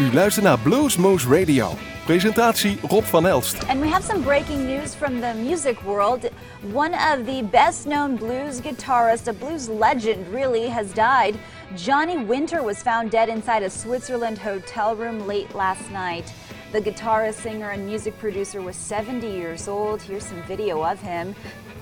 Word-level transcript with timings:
U 0.00 0.12
luistert 0.12 0.44
naar 0.44 0.58
Bluesmoose 0.58 1.38
Radio. 1.38 1.70
Presentatie 2.04 2.78
Rob 2.88 3.02
van 3.02 3.26
Elst. 3.26 3.68
And 3.68 3.80
we 3.80 3.88
have 3.88 4.04
some 4.04 4.20
breaking 4.22 4.66
news 4.66 4.94
from 4.94 5.20
the 5.20 5.34
music 5.34 5.80
world. 5.82 6.30
One 6.72 6.94
of 6.94 7.26
the 7.26 7.42
best 7.50 7.84
known 7.84 8.16
blues 8.16 8.60
guitarists, 8.60 9.28
a 9.28 9.32
blues 9.32 9.68
legend 9.68 10.26
really, 10.32 10.68
has 10.68 10.92
died. 10.92 11.34
Johnny 11.74 12.24
Winter 12.24 12.62
was 12.62 12.82
found 12.82 13.10
dead 13.10 13.28
inside 13.28 13.64
a 13.64 13.70
Switzerland 13.70 14.38
hotel 14.38 14.94
room 14.94 15.26
late 15.26 15.54
last 15.54 15.90
night. 15.90 16.32
The 16.72 16.80
guitarist, 16.80 17.42
singer, 17.42 17.70
and 17.70 17.84
music 17.84 18.16
producer 18.18 18.62
was 18.62 18.76
70 18.76 19.26
years 19.26 19.68
old. 19.68 20.00
Here's 20.02 20.26
some 20.26 20.42
video 20.46 20.84
of 20.84 21.00
him. 21.00 21.34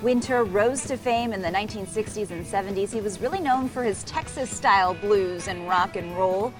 Winter 0.02 0.44
rose 0.44 0.86
to 0.86 0.96
fame 0.96 1.34
in 1.34 1.42
the 1.42 1.50
1960s 1.50 2.30
and 2.30 2.46
70s. 2.46 2.92
He 2.92 3.00
was 3.02 3.20
really 3.20 3.40
known 3.40 3.68
for 3.68 3.82
his 3.82 4.04
Texas 4.04 4.48
style 4.50 4.94
blues 4.94 5.48
and 5.48 5.68
rock 5.68 5.96
and 5.96 6.16
roll. 6.16 6.52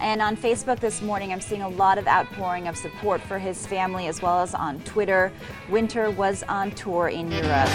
And 0.00 0.22
on 0.22 0.36
Facebook 0.36 0.78
this 0.78 1.02
morning, 1.02 1.32
I'm 1.32 1.40
seeing 1.40 1.62
a 1.62 1.68
lot 1.68 1.98
of 1.98 2.06
outpouring 2.06 2.68
of 2.68 2.76
support 2.76 3.20
for 3.20 3.38
his 3.38 3.66
family 3.66 4.06
as 4.06 4.22
well 4.22 4.38
as 4.38 4.54
on 4.54 4.78
Twitter. 4.80 5.32
Winter 5.68 6.10
was 6.10 6.44
on 6.48 6.70
tour 6.70 7.08
in 7.08 7.32
Europe. 7.32 7.68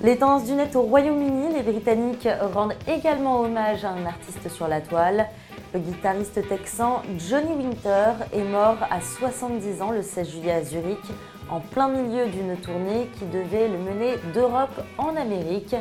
Les 0.00 0.16
tendances 0.16 0.44
du 0.44 0.54
net 0.54 0.74
au 0.76 0.82
Royaume-Uni, 0.82 1.52
les 1.52 1.62
Britanniques 1.62 2.28
rendent 2.54 2.76
également 2.86 3.40
hommage 3.40 3.84
à 3.84 3.90
un 3.90 4.06
artiste 4.06 4.48
sur 4.48 4.66
la 4.66 4.80
toile. 4.80 5.26
Le 5.74 5.80
guitariste 5.80 6.48
texan 6.48 7.02
Johnny 7.18 7.52
Winter 7.52 8.12
est 8.32 8.44
mort 8.44 8.78
à 8.90 9.00
70 9.02 9.82
ans 9.82 9.90
le 9.90 10.00
16 10.00 10.30
juillet 10.30 10.52
à 10.52 10.64
Zurich, 10.64 11.04
en 11.50 11.60
plein 11.60 11.88
milieu 11.88 12.28
d'une 12.28 12.56
tournée 12.56 13.10
qui 13.18 13.26
devait 13.26 13.68
le 13.68 13.76
mener 13.76 14.16
d'Europe 14.32 14.82
en 14.96 15.16
Amérique. 15.16 15.74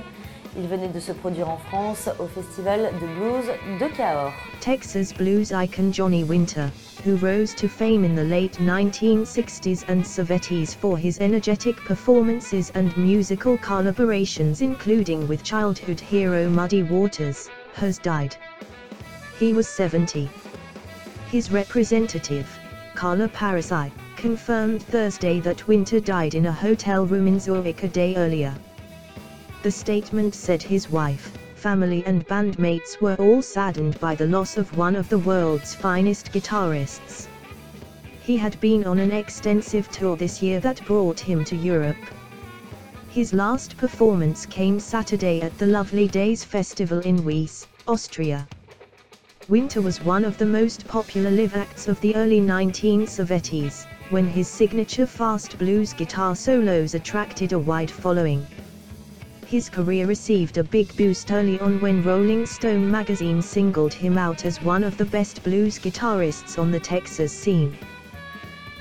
Il 0.60 0.68
venait 0.68 0.92
de 0.92 1.00
se 1.00 1.12
produire 1.12 1.50
en 1.50 1.58
France 1.58 2.10
au 2.18 2.26
festival 2.26 2.92
de 3.00 3.06
blues 3.06 3.46
de 3.80 3.88
Cahors. 3.96 4.34
Texas 4.60 5.14
blues 5.14 5.52
icon 5.52 5.92
Johnny 5.92 6.24
Winter, 6.24 6.72
who 7.06 7.16
rose 7.18 7.54
to 7.54 7.68
fame 7.68 8.04
in 8.04 8.16
the 8.16 8.24
late 8.24 8.54
1960s 8.54 9.88
and 9.88 10.04
70s 10.04 10.76
for 10.76 10.98
his 10.98 11.20
energetic 11.20 11.76
performances 11.86 12.72
and 12.74 12.98
musical 12.98 13.56
collaborations 13.60 14.62
including 14.62 15.28
with 15.28 15.44
childhood 15.44 16.00
hero 16.00 16.50
Muddy 16.50 16.82
Waters, 16.82 17.50
has 17.76 18.00
died. 18.00 18.36
He 19.38 19.54
was 19.54 19.68
70. 19.68 20.28
His 21.30 21.52
representative, 21.52 22.50
Carla 22.96 23.28
Parisi, 23.28 23.92
confirmed 24.16 24.82
Thursday 24.82 25.40
that 25.42 25.68
Winter 25.68 26.00
died 26.00 26.34
in 26.34 26.48
a 26.48 26.52
hotel 26.52 27.06
room 27.06 27.28
in 27.28 27.40
Zurich 27.40 27.84
a 27.84 27.88
day 27.88 28.16
earlier. 28.16 28.56
The 29.68 29.72
statement 29.72 30.34
said 30.34 30.64
his 30.64 30.90
wife, 30.90 31.38
family 31.56 32.02
and 32.06 32.26
bandmates 32.26 33.02
were 33.02 33.16
all 33.16 33.42
saddened 33.42 34.00
by 34.00 34.16
the 34.16 34.26
loss 34.26 34.56
of 34.56 34.78
one 34.78 34.96
of 34.96 35.10
the 35.10 35.20
world's 35.20 35.76
finest 35.76 36.32
guitarists. 36.32 37.28
He 38.24 38.38
had 38.38 38.58
been 38.62 38.86
on 38.86 38.98
an 38.98 39.12
extensive 39.12 39.90
tour 39.90 40.16
this 40.16 40.42
year 40.42 40.62
that 40.62 40.86
brought 40.86 41.20
him 41.20 41.44
to 41.44 41.58
Europe. 41.58 41.98
His 43.10 43.34
last 43.34 43.76
performance 43.76 44.46
came 44.46 44.80
Saturday 44.80 45.42
at 45.42 45.58
the 45.58 45.68
Lovely 45.68 46.08
Days 46.08 46.46
Festival 46.46 47.00
in 47.00 47.26
Wies, 47.26 47.68
Austria. 47.90 48.48
Winter 49.50 49.82
was 49.82 50.02
one 50.02 50.24
of 50.24 50.38
the 50.38 50.46
most 50.46 50.88
popular 50.88 51.30
live 51.30 51.58
acts 51.58 51.90
of 51.90 52.00
the 52.00 52.16
early 52.16 52.40
1970s, 52.40 53.86
when 54.12 54.28
his 54.28 54.48
signature 54.48 55.06
fast 55.06 55.58
blues 55.58 55.92
guitar 55.92 56.38
solos 56.38 56.94
attracted 56.94 57.52
a 57.52 57.60
wide 57.60 57.92
following. 57.92 58.48
His 59.50 59.70
career 59.70 60.08
received 60.08 60.58
a 60.58 60.64
big 60.64 60.94
boost 60.98 61.32
early 61.32 61.58
on 61.62 61.80
when 61.80 62.04
Rolling 62.04 62.46
Stone 62.46 62.92
magazine 62.92 63.42
singled 63.42 63.94
him 63.94 64.18
out 64.18 64.44
as 64.44 64.62
one 64.62 64.84
of 64.84 64.98
the 64.98 65.06
best 65.06 65.42
blues 65.42 65.80
guitarists 65.80 66.60
on 66.60 66.70
the 66.70 66.82
Texas 66.82 67.32
scene. 67.32 67.74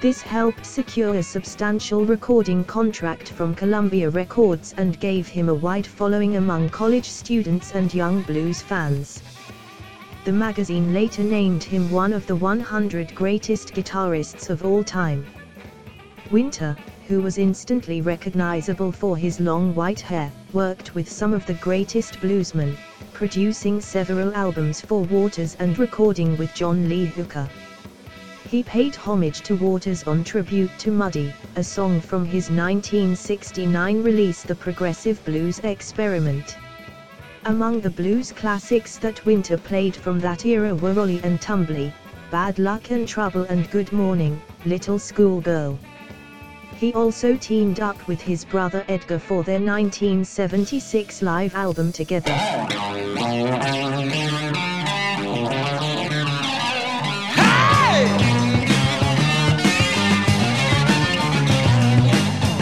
This 0.01 0.21
helped 0.21 0.67
secure 0.67 1.15
a 1.15 1.23
substantial 1.23 2.05
recording 2.05 2.65
contract 2.65 3.29
from 3.29 3.55
Columbia 3.55 4.11
Records 4.11 4.75
and 4.77 4.99
gave 4.99 5.29
him 5.29 5.49
a 5.49 5.55
wide 5.55 5.87
following 5.87 6.35
among 6.35 6.71
college 6.71 7.09
students 7.09 7.71
and 7.71 7.95
young 7.95 8.23
blues 8.23 8.61
fans. 8.61 9.23
The 10.25 10.33
magazine 10.33 10.93
later 10.93 11.23
named 11.23 11.63
him 11.63 11.93
one 11.93 12.13
of 12.13 12.27
the 12.27 12.35
100 12.35 13.15
greatest 13.15 13.73
guitarists 13.73 14.51
of 14.51 14.65
all 14.65 14.83
time. 14.83 15.27
Winter, 16.33 16.77
who 17.09 17.21
was 17.23 17.39
instantly 17.39 18.01
recognizable 18.01 18.91
for 18.91 19.17
his 19.17 19.39
long 19.39 19.75
white 19.75 20.01
hair, 20.01 20.33
worked 20.53 20.95
with 20.95 21.11
some 21.11 21.33
of 21.33 21.47
the 21.47 21.55
greatest 21.55 22.21
bluesmen, 22.21 22.77
producing 23.13 23.81
several 23.81 24.35
albums 24.35 24.81
for 24.81 25.05
Waters 25.05 25.57
and 25.61 25.79
recording 25.79 26.37
with 26.37 26.53
John 26.55 26.89
Lee 26.89 27.07
Hooker. 27.07 27.49
He 28.49 28.63
paid 28.63 28.95
homage 28.95 29.41
to 29.43 29.57
Waters 29.57 30.05
on 30.05 30.23
Tribute 30.23 30.71
to 30.79 30.91
Muddy, 30.91 31.33
a 31.57 31.65
song 31.65 32.01
from 32.01 32.25
his 32.25 32.51
1969 32.51 34.03
release 34.03 34.43
The 34.43 34.55
Progressive 34.55 35.25
Blues 35.25 35.59
Experiment. 35.61 36.57
Among 37.45 37.81
the 37.81 37.91
blues 37.91 38.33
classics 38.33 38.99
that 38.99 39.25
Winter 39.25 39.57
played 39.57 39.95
from 39.95 40.19
that 40.21 40.45
era 40.45 40.75
were 40.75 40.93
Rollin' 40.93 41.21
and 41.23 41.41
Tumblin', 41.41 41.93
Bad 42.31 42.59
Luck 42.59 42.91
and 42.91 43.07
Trouble 43.07 43.45
and 43.45 43.71
Good 43.71 43.93
Morning, 43.93 44.41
Little 44.65 44.99
Schoolgirl. 44.99 45.79
He 46.79 46.93
also 46.93 47.37
teamed 47.37 47.81
up 47.81 48.07
with 48.07 48.21
his 48.21 48.45
brother 48.45 48.85
Edgar 48.87 49.19
for 49.19 49.43
their 49.43 49.59
1976 49.61 51.23
live 51.23 51.55
album 51.55 51.91
together. 51.91 52.35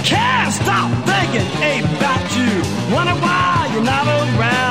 Can't 0.05 0.53
stop 0.53 0.91
thinking 1.07 1.49
about 1.97 2.37
you. 2.37 2.95
Wonder 2.95 3.15
why 3.15 3.71
you're 3.75 3.83
not 3.83 4.07
around. 4.39 4.64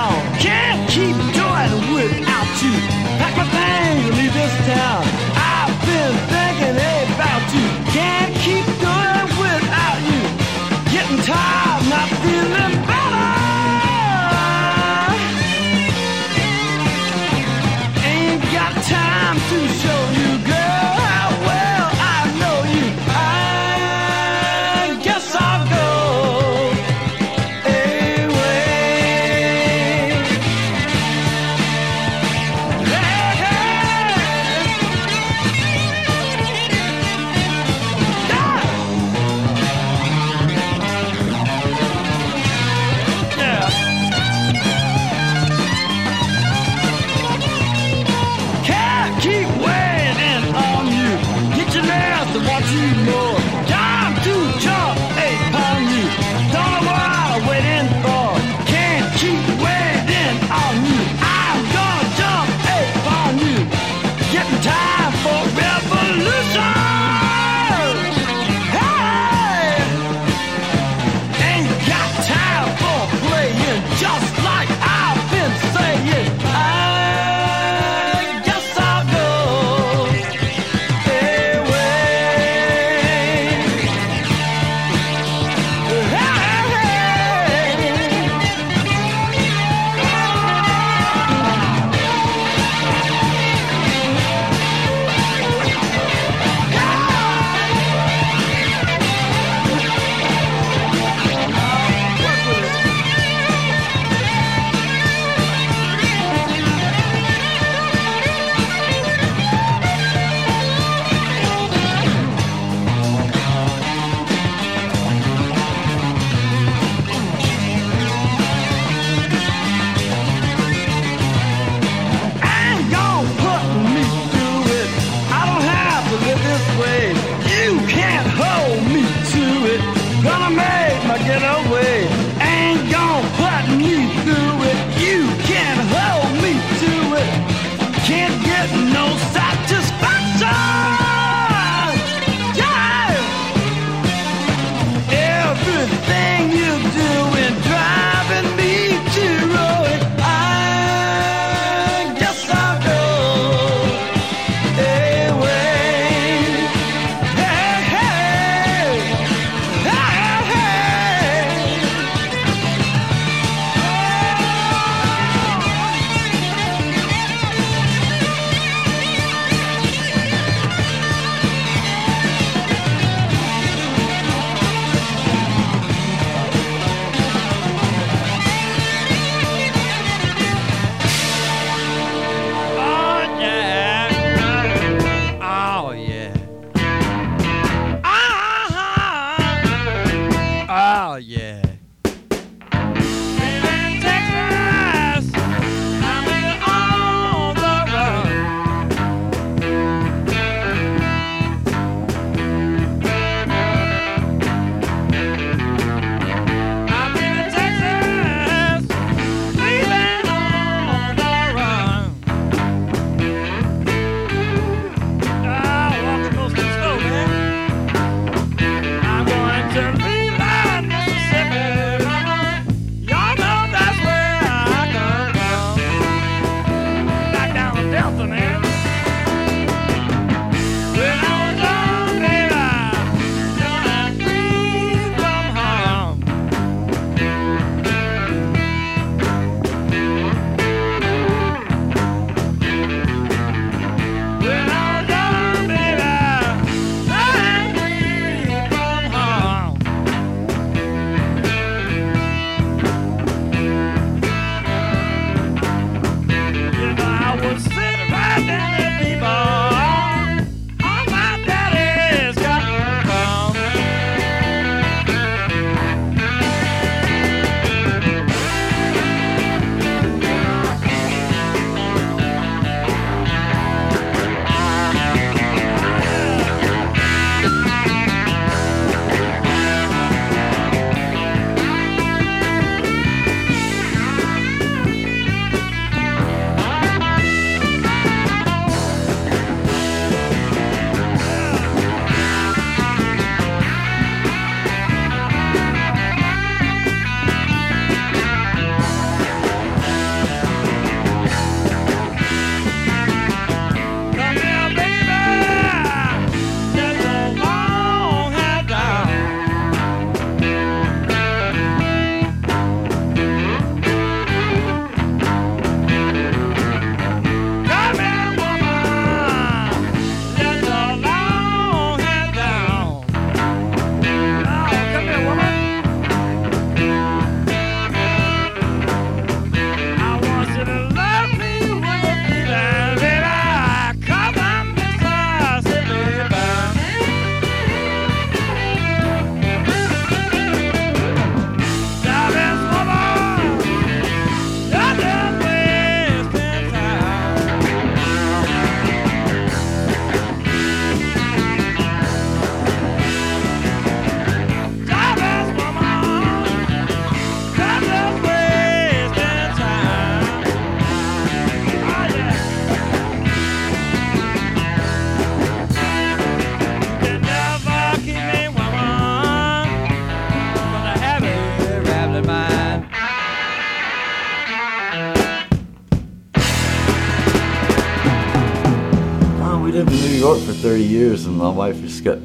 30 380.73 380.85
years, 380.85 381.25
and 381.27 381.37
my 381.37 381.49
wife 381.49 381.79
just 381.81 382.03
got 382.03 382.17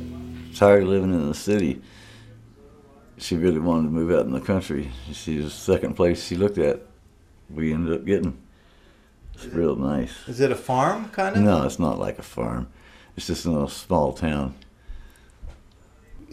tired 0.55 0.85
of 0.85 0.88
living 0.88 1.12
in 1.12 1.28
the 1.28 1.35
city. 1.35 1.83
She 3.19 3.37
really 3.37 3.59
wanted 3.59 3.83
to 3.83 3.88
move 3.90 4.11
out 4.11 4.25
in 4.25 4.33
the 4.33 4.40
country. 4.40 4.90
She 5.12 5.37
was 5.37 5.52
the 5.52 5.75
second 5.75 5.97
place 5.97 6.26
she 6.26 6.35
looked 6.35 6.57
at. 6.57 6.81
We 7.50 7.75
ended 7.75 7.93
up 7.93 8.07
getting. 8.07 8.38
It's 9.35 9.45
real 9.45 9.76
nice. 9.76 10.26
Is 10.26 10.40
it 10.40 10.50
a 10.50 10.55
farm 10.55 11.11
kind 11.11 11.37
of? 11.37 11.43
No, 11.43 11.64
it's 11.64 11.78
not 11.78 11.99
like 11.99 12.19
a 12.19 12.23
farm. 12.23 12.69
It's 13.19 13.26
just 13.26 13.45
in 13.45 13.55
a 13.55 13.69
small 13.69 14.14
town. 14.14 14.55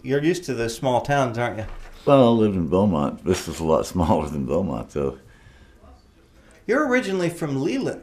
You're 0.02 0.24
used 0.24 0.44
to 0.44 0.54
those 0.54 0.74
small 0.74 1.02
towns, 1.02 1.36
aren't 1.36 1.58
you? 1.58 1.66
Well, 2.06 2.28
I 2.28 2.30
lived 2.30 2.56
in 2.56 2.68
Beaumont. 2.68 3.26
This 3.26 3.46
is 3.46 3.60
a 3.60 3.64
lot 3.64 3.84
smaller 3.84 4.26
than 4.30 4.46
Beaumont, 4.46 4.88
though. 4.88 5.18
You're 6.66 6.88
originally 6.88 7.28
from 7.28 7.62
Leland. 7.62 8.00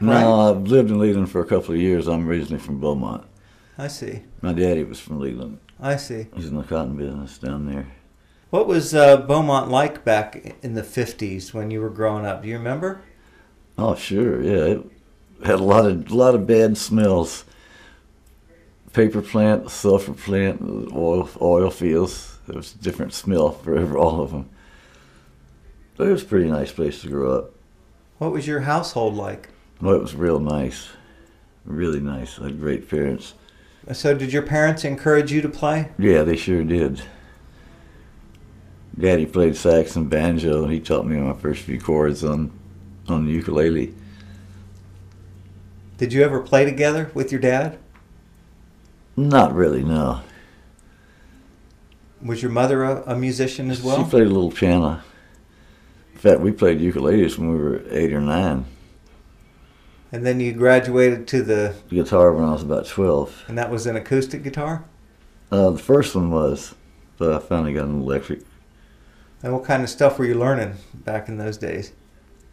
No, 0.00 0.40
I've 0.40 0.66
lived 0.66 0.90
in 0.90 0.98
Leland 0.98 1.30
for 1.30 1.40
a 1.40 1.46
couple 1.46 1.72
of 1.72 1.80
years. 1.80 2.08
I'm 2.08 2.28
originally 2.28 2.58
from 2.58 2.80
Beaumont. 2.80 3.24
I 3.76 3.88
see. 3.88 4.22
My 4.40 4.52
daddy 4.52 4.84
was 4.84 5.00
from 5.00 5.20
Leland. 5.20 5.58
I 5.80 5.96
see. 5.96 6.26
He's 6.34 6.46
in 6.46 6.56
the 6.56 6.62
cotton 6.62 6.96
business 6.96 7.38
down 7.38 7.66
there. 7.66 7.88
What 8.50 8.68
was 8.68 8.94
uh, 8.94 9.16
Beaumont 9.16 9.68
like 9.68 10.04
back 10.04 10.54
in 10.62 10.74
the 10.74 10.82
50s 10.82 11.52
when 11.52 11.70
you 11.72 11.80
were 11.80 11.90
growing 11.90 12.24
up? 12.24 12.42
Do 12.42 12.48
you 12.48 12.56
remember? 12.56 13.02
Oh, 13.76 13.96
sure, 13.96 14.40
yeah. 14.40 14.76
It 14.76 14.86
had 15.44 15.58
a 15.58 15.64
lot 15.64 15.86
of 15.86 16.10
a 16.10 16.14
lot 16.14 16.36
of 16.36 16.46
bad 16.46 16.78
smells. 16.78 17.44
Paper 18.92 19.20
plant, 19.20 19.70
sulfur 19.70 20.12
plant, 20.12 20.62
oil 20.94 21.28
oil 21.42 21.70
fields. 21.70 22.38
There 22.46 22.56
was 22.56 22.74
a 22.74 22.78
different 22.78 23.12
smell 23.12 23.50
for 23.50 23.98
all 23.98 24.20
of 24.20 24.30
them. 24.30 24.48
But 25.96 26.06
it 26.08 26.12
was 26.12 26.22
a 26.22 26.26
pretty 26.26 26.48
nice 26.48 26.70
place 26.70 27.02
to 27.02 27.08
grow 27.08 27.36
up. 27.36 27.54
What 28.18 28.30
was 28.30 28.46
your 28.46 28.60
household 28.60 29.16
like? 29.16 29.48
Well, 29.80 29.94
it 29.94 30.00
was 30.00 30.14
real 30.14 30.38
nice, 30.38 30.90
really 31.64 32.00
nice. 32.00 32.38
I 32.38 32.44
had 32.44 32.60
great 32.60 32.88
parents. 32.88 33.34
So, 33.92 34.14
did 34.14 34.32
your 34.32 34.42
parents 34.42 34.84
encourage 34.84 35.30
you 35.30 35.42
to 35.42 35.48
play? 35.48 35.90
Yeah, 35.98 36.22
they 36.22 36.36
sure 36.36 36.64
did. 36.64 37.02
Daddy 38.98 39.26
played 39.26 39.56
sax 39.56 39.96
and 39.96 40.08
banjo, 40.08 40.62
and 40.62 40.72
he 40.72 40.80
taught 40.80 41.04
me 41.04 41.16
my 41.16 41.34
first 41.34 41.62
few 41.62 41.80
chords 41.80 42.24
on 42.24 42.50
on 43.08 43.26
the 43.26 43.32
ukulele. 43.32 43.94
Did 45.98 46.12
you 46.12 46.22
ever 46.22 46.40
play 46.40 46.64
together 46.64 47.10
with 47.14 47.30
your 47.30 47.40
dad? 47.40 47.78
Not 49.16 49.54
really, 49.54 49.82
no. 49.82 50.22
Was 52.22 52.42
your 52.42 52.50
mother 52.50 52.82
a, 52.82 53.02
a 53.12 53.16
musician 53.16 53.70
as 53.70 53.82
well? 53.82 54.02
She 54.02 54.10
played 54.10 54.26
a 54.26 54.30
little 54.30 54.50
piano. 54.50 55.02
In 56.14 56.18
fact, 56.18 56.40
we 56.40 56.52
played 56.52 56.80
ukuleles 56.80 57.36
when 57.36 57.50
we 57.50 57.58
were 57.58 57.82
eight 57.90 58.12
or 58.12 58.20
nine. 58.20 58.64
And 60.14 60.24
then 60.24 60.38
you 60.38 60.52
graduated 60.52 61.26
to 61.26 61.42
the, 61.42 61.74
guitar 61.90 62.32
when 62.32 62.44
I 62.44 62.52
was 62.52 62.62
about 62.62 62.86
12. 62.86 63.46
and 63.48 63.58
that 63.58 63.68
was 63.68 63.84
an 63.88 63.96
acoustic 63.96 64.44
guitar? 64.44 64.84
Uh, 65.50 65.70
the 65.70 65.78
first 65.80 66.14
one 66.14 66.30
was, 66.30 66.72
but 67.18 67.32
I 67.32 67.40
finally 67.40 67.74
got 67.74 67.86
an 67.86 68.00
electric. 68.00 68.42
And 69.42 69.52
what 69.52 69.64
kind 69.64 69.82
of 69.82 69.90
stuff 69.90 70.16
were 70.16 70.24
you 70.24 70.36
learning 70.36 70.76
back 70.94 71.28
in 71.28 71.36
those 71.36 71.56
days? 71.56 71.90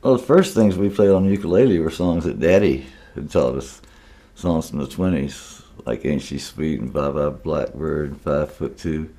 Well, 0.02 0.18
the 0.18 0.24
first 0.24 0.56
things 0.56 0.76
we 0.76 0.90
played 0.90 1.12
on 1.12 1.26
ukulele 1.26 1.78
were 1.78 1.92
songs 1.92 2.24
that 2.24 2.40
Daddy 2.40 2.88
had 3.14 3.30
taught 3.30 3.58
us, 3.58 3.80
songs 4.34 4.72
from 4.72 4.80
the 4.80 4.88
20s, 4.88 5.62
like 5.86 6.04
Ain't 6.04 6.24
She 6.24 6.40
Sweet 6.40 6.80
and 6.80 6.92
Bye 6.92 7.12
Bye 7.12 7.30
Blackbird 7.30 8.10
and 8.10 8.22
Five 8.22 8.52
Foot 8.54 8.80
Two, 8.80 9.14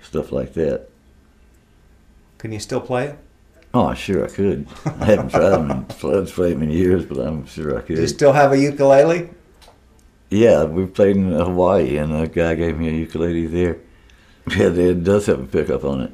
stuff 0.00 0.32
like 0.32 0.54
that. 0.54 0.88
Can 2.38 2.52
you 2.52 2.58
still 2.58 2.80
play 2.80 3.08
it? 3.08 3.18
Oh, 3.74 3.92
sure 3.94 4.24
I 4.24 4.28
could. 4.28 4.66
I 4.86 5.04
haven't 5.04 5.30
tried 5.30 5.50
them 5.50 5.70
in, 5.70 5.86
tried 5.86 6.26
to 6.26 6.32
play 6.32 6.52
them 6.52 6.62
in 6.62 6.70
years, 6.70 7.04
but 7.04 7.18
I'm 7.18 7.46
sure 7.46 7.76
I 7.76 7.82
could. 7.82 7.96
Do 7.96 8.02
you 8.02 8.08
still 8.08 8.32
have 8.32 8.52
a 8.52 8.58
ukulele? 8.58 9.28
Yeah, 10.30 10.64
we 10.64 10.86
played 10.86 11.16
in 11.16 11.32
Hawaii, 11.32 11.96
and 11.96 12.14
a 12.14 12.26
guy 12.28 12.54
gave 12.54 12.78
me 12.78 12.88
a 12.88 12.92
ukulele 12.92 13.46
there. 13.46 13.78
Yeah, 14.56 14.68
it 14.68 15.04
does 15.04 15.26
have 15.26 15.40
a 15.40 15.46
pickup 15.46 15.84
on 15.84 16.00
it. 16.00 16.12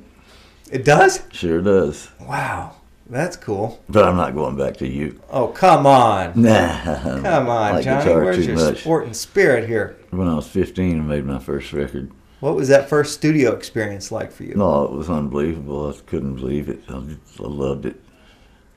It 0.70 0.84
does? 0.84 1.22
Sure 1.30 1.60
does. 1.62 2.08
Wow, 2.20 2.74
that's 3.08 3.36
cool. 3.36 3.82
But 3.88 4.04
I'm 4.08 4.16
not 4.16 4.34
going 4.34 4.56
back 4.56 4.76
to 4.78 4.88
uke. 4.88 5.20
Oh, 5.30 5.48
come 5.48 5.86
on. 5.86 6.32
Nah. 6.40 7.20
Come 7.22 7.48
on, 7.48 7.74
like 7.74 7.84
Johnny. 7.84 8.12
Where's 8.14 8.46
your 8.46 8.56
much. 8.56 8.80
sporting 8.80 9.14
spirit 9.14 9.68
here? 9.68 9.96
When 10.10 10.26
I 10.26 10.34
was 10.34 10.48
15, 10.48 10.98
I 10.98 11.02
made 11.02 11.24
my 11.24 11.38
first 11.38 11.72
record. 11.72 12.10
What 12.44 12.56
was 12.56 12.68
that 12.68 12.90
first 12.90 13.14
studio 13.14 13.52
experience 13.52 14.12
like 14.12 14.30
for 14.30 14.44
you? 14.44 14.54
No, 14.54 14.84
it 14.84 14.90
was 14.90 15.08
unbelievable. 15.08 15.88
I 15.88 15.98
couldn't 16.10 16.34
believe 16.34 16.68
it. 16.68 16.78
I, 16.90 17.00
just- 17.00 17.40
I 17.40 17.44
loved 17.44 17.86
it. 17.86 17.98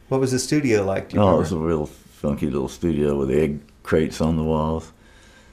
What 0.07 0.21
was 0.21 0.31
the 0.31 0.39
studio 0.39 0.85
like? 0.85 1.13
Oh, 1.17 1.35
it 1.35 1.39
was 1.39 1.51
a 1.51 1.57
real 1.57 1.85
funky 1.85 2.49
little 2.49 2.69
studio 2.69 3.17
with 3.17 3.29
egg 3.29 3.59
crates 3.83 4.21
on 4.21 4.37
the 4.37 4.43
walls. 4.43 4.93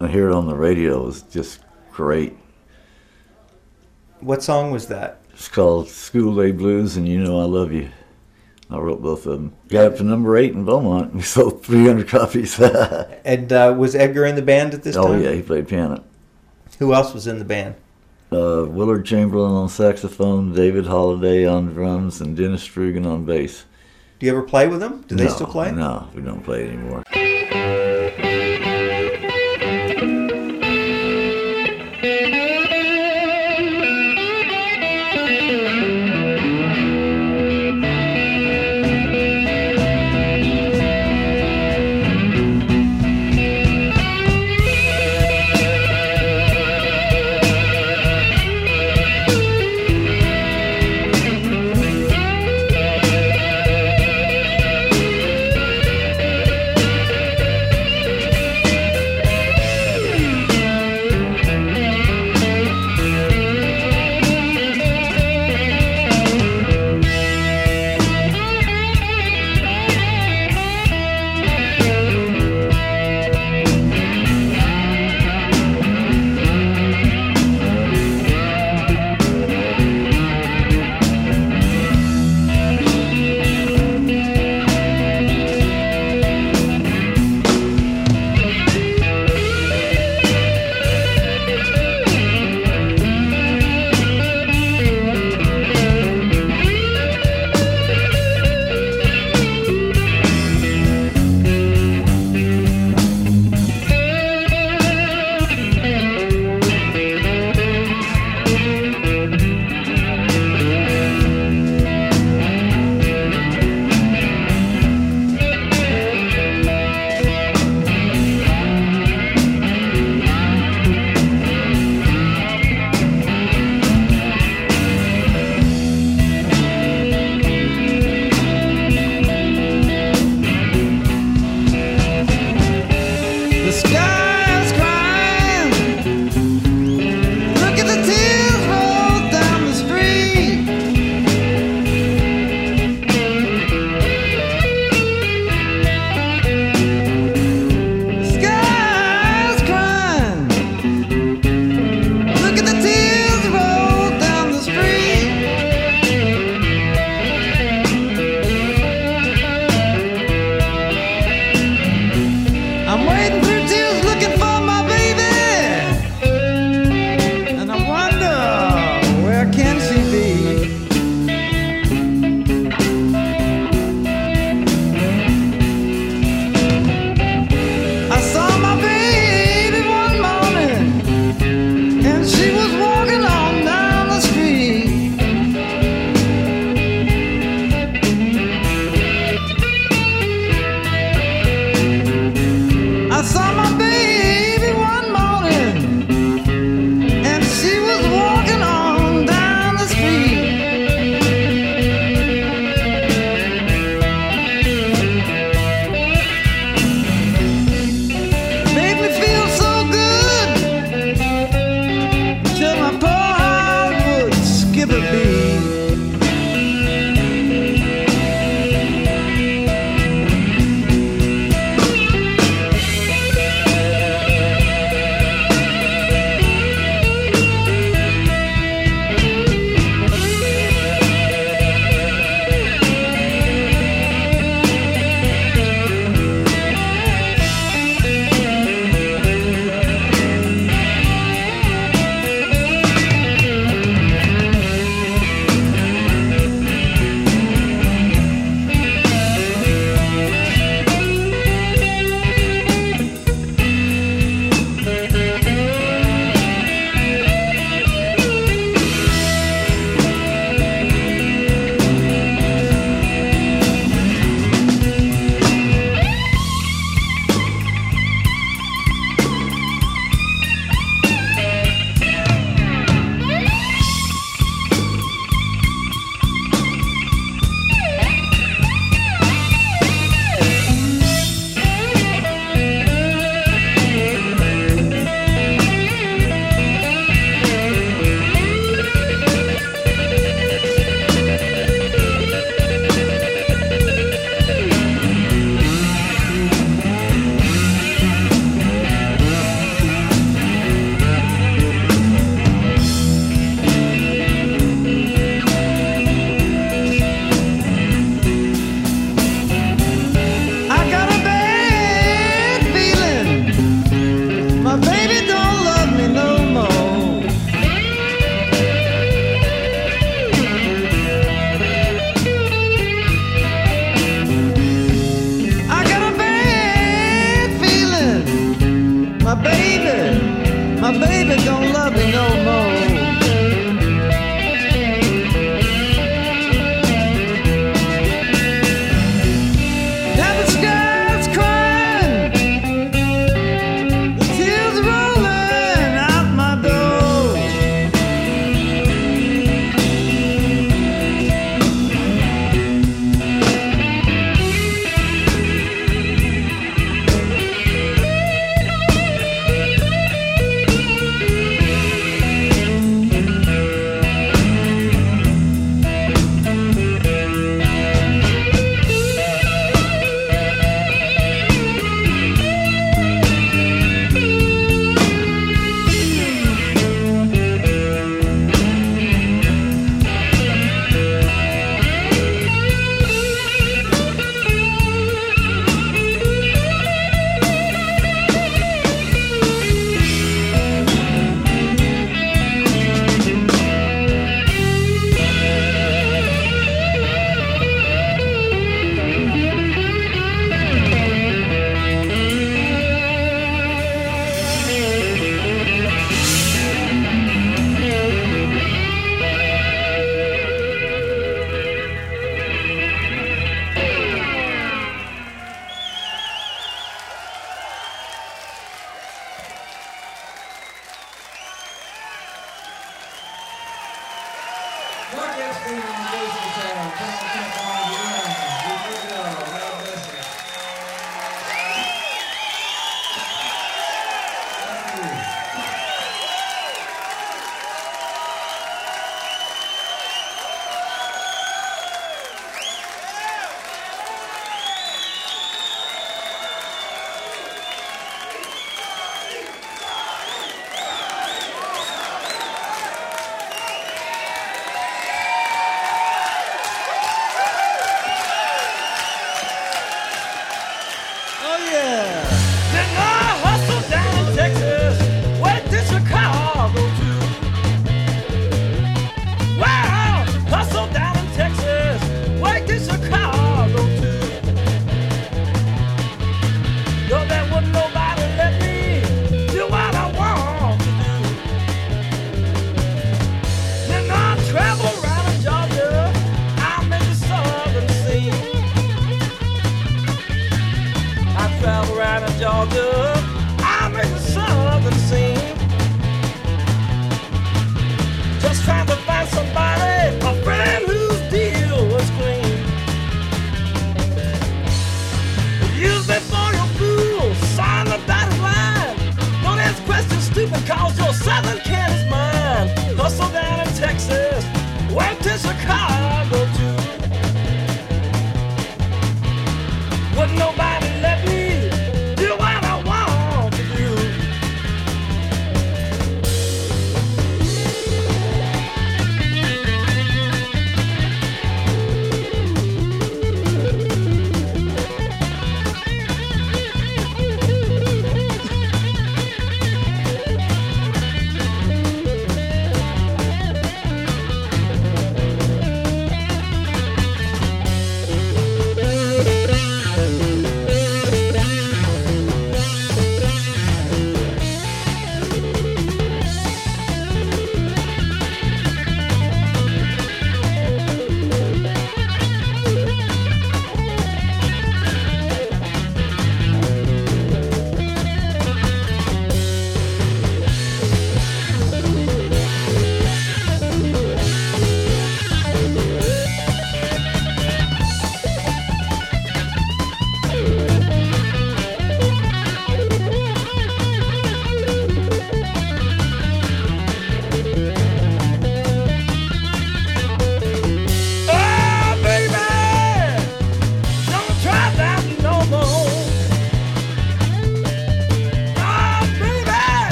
And 0.00 0.10
hear 0.10 0.30
it 0.30 0.34
on 0.34 0.46
the 0.46 0.54
radio 0.54 1.04
was 1.04 1.20
just 1.20 1.60
great. 1.92 2.34
What 4.20 4.42
song 4.42 4.70
was 4.70 4.86
that? 4.86 5.20
It's 5.34 5.48
called 5.48 5.90
School 5.90 6.34
Day 6.34 6.52
Blues, 6.52 6.96
and 6.96 7.06
you 7.06 7.22
know 7.22 7.38
I 7.42 7.44
love 7.44 7.72
you. 7.72 7.90
I 8.70 8.78
wrote 8.78 9.02
both 9.02 9.26
of 9.26 9.32
them. 9.32 9.52
Got 9.68 9.84
up 9.84 9.96
to 9.98 10.02
number 10.02 10.34
eight 10.38 10.54
in 10.54 10.64
Beaumont. 10.64 11.14
We 11.14 11.20
sold 11.20 11.62
300 11.62 12.08
copies. 12.08 12.58
oh 12.58 13.06
And 13.26 13.52
uh, 13.52 13.74
was 13.76 13.94
Edgar 13.94 14.24
in 14.24 14.34
the 14.34 14.40
band 14.40 14.72
at 14.72 14.82
this 14.82 14.96
time? 14.96 15.04
Oh, 15.04 15.18
yeah, 15.18 15.32
he 15.32 15.42
played 15.42 15.68
piano. 15.68 16.04
Who 16.78 16.94
else 16.94 17.12
was 17.12 17.26
in 17.26 17.38
the 17.38 17.44
band? 17.44 17.74
Uh, 18.30 18.66
Willard 18.68 19.06
Chamberlain 19.06 19.52
on 19.52 19.68
saxophone, 19.68 20.52
David 20.54 20.86
Holliday 20.86 21.46
on 21.46 21.72
drums, 21.72 22.20
and 22.20 22.36
Dennis 22.36 22.66
Drugan 22.68 23.06
on 23.06 23.24
bass. 23.24 23.64
Do 24.18 24.26
you 24.26 24.32
ever 24.32 24.42
play 24.42 24.68
with 24.68 24.80
them? 24.80 25.02
Do 25.08 25.14
they 25.14 25.24
No, 25.24 25.30
still 25.30 25.46
play? 25.46 25.70
No, 25.72 26.08
we 26.14 26.20
don't 26.22 26.42
play 26.44 26.66
anymore. 26.68 27.02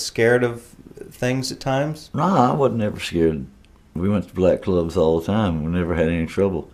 Scared 0.00 0.44
of 0.44 0.62
things 1.10 1.50
at 1.52 1.60
times? 1.60 2.10
No, 2.14 2.22
I 2.22 2.52
wasn't 2.52 2.82
ever 2.82 3.00
scared. 3.00 3.46
We 3.94 4.08
went 4.08 4.28
to 4.28 4.34
black 4.34 4.62
clubs 4.62 4.96
all 4.96 5.20
the 5.20 5.26
time. 5.26 5.64
We 5.64 5.70
never 5.70 5.94
had 5.94 6.08
any 6.08 6.26
trouble. 6.26 6.70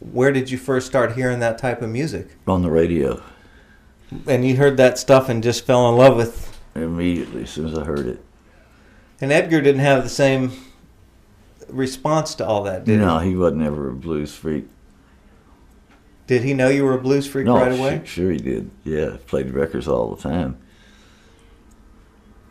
Where 0.00 0.32
did 0.32 0.50
you 0.50 0.58
first 0.58 0.86
start 0.86 1.12
hearing 1.12 1.40
that 1.40 1.58
type 1.58 1.82
of 1.82 1.90
music? 1.90 2.28
On 2.46 2.62
the 2.62 2.70
radio, 2.70 3.22
And 4.26 4.44
you 4.46 4.56
heard 4.56 4.76
that 4.76 4.98
stuff 4.98 5.28
and 5.28 5.42
just 5.42 5.64
fell 5.66 5.88
in 5.88 5.96
love 5.96 6.16
with. 6.16 6.58
immediately 6.74 7.42
as 7.42 7.50
soon 7.50 7.66
as 7.68 7.78
I 7.78 7.84
heard 7.84 8.06
it. 8.06 8.22
And 9.20 9.32
Edgar 9.32 9.62
didn't 9.62 9.80
have 9.80 10.02
the 10.02 10.10
same 10.10 10.52
response 11.68 12.34
to 12.36 12.46
all 12.46 12.62
that, 12.64 12.84
did 12.84 13.00
no, 13.00 13.18
he? 13.18 13.24
No, 13.26 13.30
he 13.30 13.36
wasn't 13.36 13.62
ever 13.62 13.90
a 13.90 13.94
blues 13.94 14.34
freak. 14.34 14.66
Did 16.26 16.42
he 16.42 16.54
know 16.54 16.68
you 16.68 16.84
were 16.84 16.94
a 16.94 17.00
blues 17.00 17.26
freak 17.26 17.46
no, 17.46 17.56
right 17.56 17.72
away? 17.72 17.96
Sure, 18.04 18.06
sure 18.06 18.30
he 18.32 18.38
did. 18.38 18.70
Yeah, 18.84 19.16
played 19.26 19.50
records 19.50 19.88
all 19.88 20.14
the 20.14 20.22
time. 20.22 20.58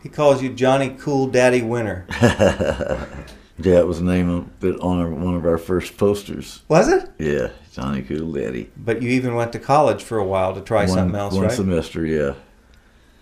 He 0.06 0.12
calls 0.12 0.40
you 0.40 0.50
Johnny 0.50 0.90
Cool 0.90 1.26
Daddy 1.26 1.62
Winter. 1.62 2.06
Yeah, 3.58 3.78
it 3.78 3.86
was 3.86 4.00
the 4.00 4.04
name 4.04 4.28
of 4.28 4.62
it 4.62 4.78
on 4.80 4.98
our, 5.00 5.08
one 5.08 5.34
of 5.34 5.46
our 5.46 5.56
first 5.56 5.96
posters. 5.96 6.60
Was 6.68 6.88
it? 6.90 7.10
Yeah, 7.18 7.48
Johnny 7.72 8.02
Cool 8.02 8.30
Daddy. 8.30 8.70
But 8.76 9.00
you 9.00 9.08
even 9.08 9.34
went 9.34 9.54
to 9.54 9.58
college 9.58 10.02
for 10.02 10.18
a 10.18 10.24
while 10.24 10.54
to 10.54 10.60
try 10.60 10.80
one, 10.80 10.88
something 10.88 11.16
else, 11.18 11.32
one 11.32 11.44
right? 11.44 11.52
semester, 11.52 12.04
yeah. 12.04 12.34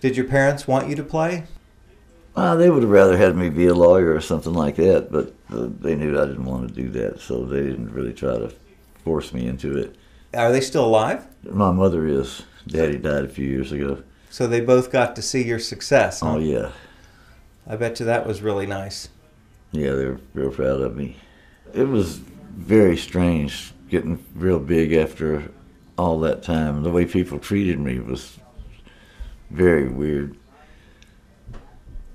Did 0.01 0.17
your 0.17 0.27
parents 0.27 0.67
want 0.67 0.89
you 0.89 0.97
to 0.97 1.05
play? 1.05 1.45
Uh, 2.35 2.57
they 2.57 2.69
would 2.69 2.83
have 2.83 2.91
rather 2.91 3.17
had 3.17 3.37
me 3.37 3.49
be 3.49 3.69
a 3.69 3.75
lawyer 3.75 4.13
or 4.13 4.21
something 4.21 4.53
like 4.53 4.75
that, 4.75 5.13
but 5.13 5.33
uh, 5.53 5.69
they 5.79 5.95
knew 5.95 6.21
I 6.21 6.27
didn't 6.27 6.47
want 6.47 6.67
to 6.69 6.75
do 6.75 6.91
that, 6.91 7.21
so 7.21 7.45
they 7.45 7.63
didn't 7.63 7.93
really 7.93 8.13
try 8.13 8.37
to 8.37 8.53
force 9.05 9.33
me 9.33 9.47
into 9.47 9.79
it. 9.79 9.95
Are 10.35 10.51
they 10.51 10.61
still 10.61 10.85
alive? 10.85 11.25
My 11.45 11.71
mother 11.71 12.09
is. 12.09 12.43
Daddy 12.67 12.99
died 12.99 13.25
a 13.25 13.29
few 13.29 13.47
years 13.47 13.71
ago. 13.71 14.03
So 14.35 14.49
they 14.49 14.61
both 14.61 14.91
got 14.91 15.15
to 15.15 15.23
see 15.23 15.45
your 15.45 15.61
success. 15.61 16.19
Huh? 16.19 16.33
Oh, 16.33 16.39
yeah. 16.41 16.73
I 17.69 17.77
bet 17.77 18.01
you 18.01 18.07
that 18.07 18.27
was 18.27 18.43
really 18.43 18.67
nice. 18.67 19.09
Yeah, 19.71 19.93
they 19.93 20.07
were 20.07 20.19
real 20.33 20.51
proud 20.51 20.81
of 20.81 20.97
me. 20.97 21.19
It 21.73 21.85
was 21.85 22.17
very 22.17 22.97
strange 22.97 23.73
getting 23.89 24.25
real 24.35 24.59
big 24.59 24.93
after 24.93 25.53
all 25.97 26.19
that 26.19 26.43
time. 26.43 26.83
The 26.83 26.91
way 26.91 27.05
people 27.05 27.39
treated 27.39 27.79
me 27.79 28.01
was 28.01 28.37
very 29.51 29.89
weird. 29.89 30.37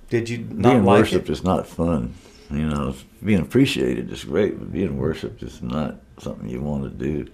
Did 0.09 0.27
you 0.27 0.39
not 0.39 0.73
being 0.73 0.83
like 0.83 0.99
worshipped 0.99 1.29
it? 1.29 1.31
is 1.31 1.45
not 1.45 1.67
fun. 1.67 2.15
You 2.51 2.67
know, 2.67 2.95
being 3.23 3.39
appreciated 3.39 4.11
is 4.11 4.25
great, 4.25 4.59
but 4.59 4.73
being 4.73 4.97
worshipped 4.97 5.41
is 5.41 5.61
not 5.61 6.01
something 6.17 6.49
you 6.49 6.59
want 6.59 6.83
to 6.83 6.89
do. 6.89 7.31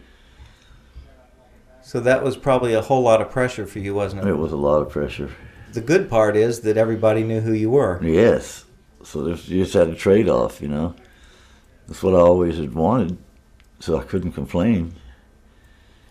So 1.85 1.99
that 1.99 2.23
was 2.23 2.35
probably 2.35 2.73
a 2.73 2.81
whole 2.81 3.03
lot 3.03 3.21
of 3.21 3.29
pressure 3.29 3.67
for 3.67 3.77
you, 3.77 3.93
wasn't 3.93 4.23
it? 4.23 4.27
It 4.27 4.37
was 4.37 4.51
a 4.51 4.57
lot 4.57 4.81
of 4.81 4.89
pressure. 4.89 5.29
The 5.73 5.81
good 5.81 6.09
part 6.09 6.35
is 6.35 6.61
that 6.61 6.77
everybody 6.77 7.23
knew 7.23 7.41
who 7.41 7.53
you 7.53 7.69
were. 7.69 7.99
Yes. 8.01 8.65
So 9.03 9.27
you 9.27 9.63
just 9.63 9.75
had 9.75 9.89
a 9.89 9.95
trade 9.95 10.27
off, 10.27 10.61
you 10.61 10.67
know. 10.67 10.95
That's 11.87 12.01
what 12.01 12.15
I 12.15 12.17
always 12.17 12.57
had 12.57 12.73
wanted, 12.73 13.17
so 13.79 13.99
I 13.99 14.03
couldn't 14.03 14.31
complain. 14.31 14.95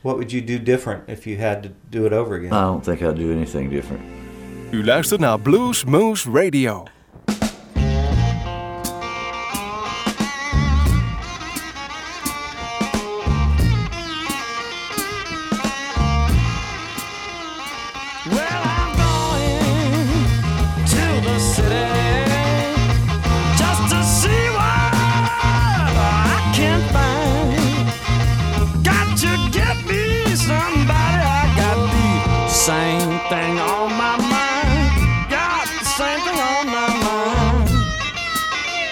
What 0.03 0.17
would 0.17 0.33
you 0.33 0.41
do 0.41 0.61
different 0.61 1.09
if 1.09 1.27
you 1.27 1.39
had 1.39 1.63
to 1.65 1.71
do 1.91 2.07
it 2.07 2.13
over 2.13 2.37
again? 2.37 2.53
I 2.53 2.61
don't 2.61 2.85
think 2.85 3.03
I'd 3.03 3.17
do 3.17 3.33
anything 3.33 3.71
different. 3.71 4.03
U 4.71 4.85
luistert 4.85 5.21
naar 5.21 5.41
Bluesmoose 5.41 6.31
Radio. 6.31 6.83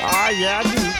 Oh, 0.05 0.31
yeah, 0.31 0.91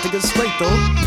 about 0.00 0.12
to 0.12 0.18
get 0.18 0.22
straight 0.22 0.52
though. 0.58 0.99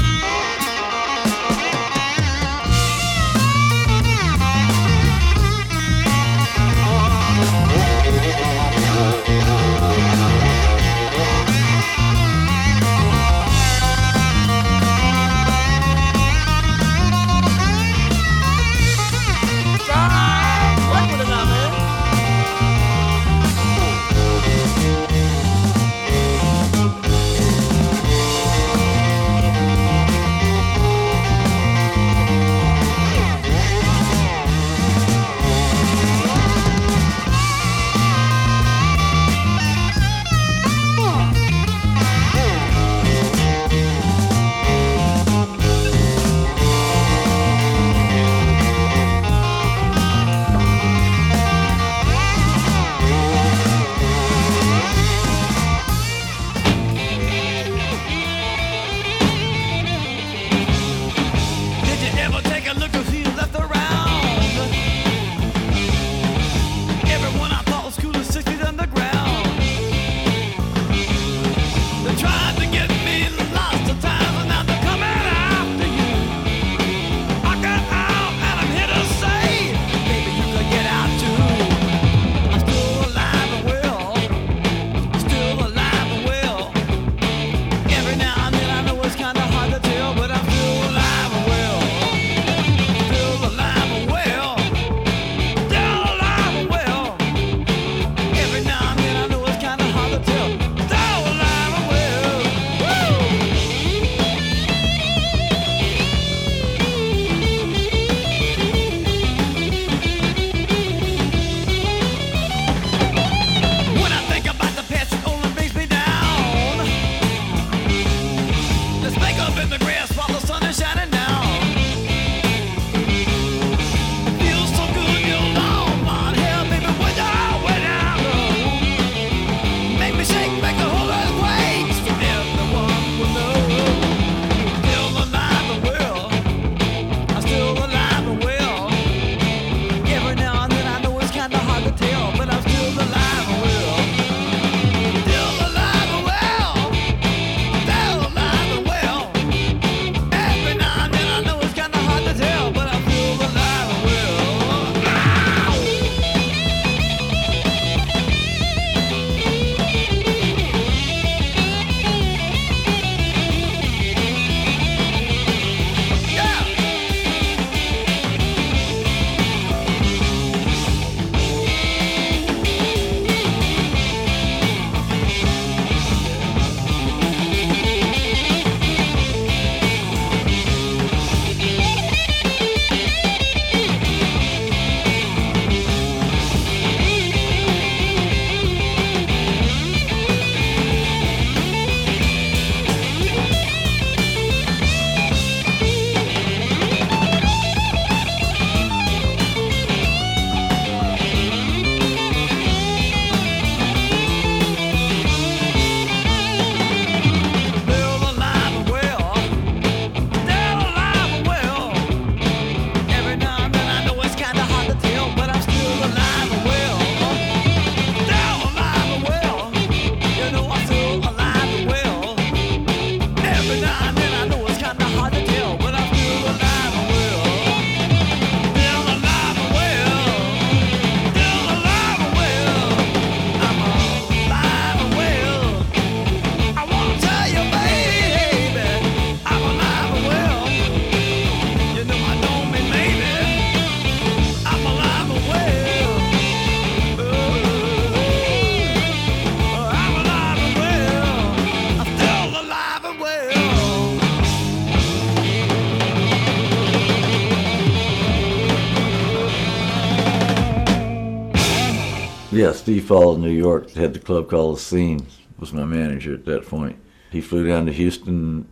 Yeah, 262.64 262.72
Steve 262.72 263.10
Paul 263.10 263.36
in 263.36 263.42
New 263.42 263.52
York 263.52 263.92
had 263.92 264.14
the 264.14 264.22
club 264.22 264.50
called 264.50 264.78
The 264.78 264.82
Scene, 264.82 265.28
was 265.60 265.74
my 265.74 265.84
manager 265.84 266.34
at 266.34 266.46
that 266.46 266.66
point. 266.66 266.98
He 267.30 267.42
flew 267.42 267.68
down 267.68 267.88
to 267.88 267.92
Houston 267.92 268.70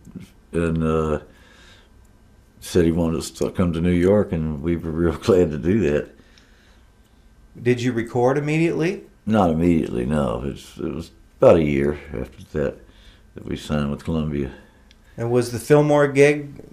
and 0.50 0.82
uh, 0.82 1.20
said 2.60 2.86
he 2.86 2.90
wanted 2.90 3.18
us 3.18 3.28
to 3.32 3.50
come 3.50 3.74
to 3.74 3.82
New 3.82 3.90
York, 3.90 4.32
and 4.32 4.62
we 4.62 4.76
were 4.76 4.90
real 4.90 5.12
glad 5.18 5.50
to 5.50 5.58
do 5.58 5.80
that. 5.80 6.08
Did 7.62 7.82
you 7.82 7.92
record 7.92 8.38
immediately? 8.38 9.02
Not 9.26 9.50
immediately, 9.50 10.06
no. 10.06 10.42
It 10.42 10.52
was, 10.52 10.78
it 10.78 10.94
was 10.94 11.10
about 11.38 11.56
a 11.56 11.62
year 11.62 12.00
after 12.18 12.44
that 12.58 12.78
that 13.34 13.44
we 13.44 13.58
signed 13.58 13.90
with 13.90 14.04
Columbia. 14.04 14.52
And 15.18 15.30
was 15.30 15.52
the 15.52 15.58
Fillmore 15.58 16.08
gig 16.08 16.64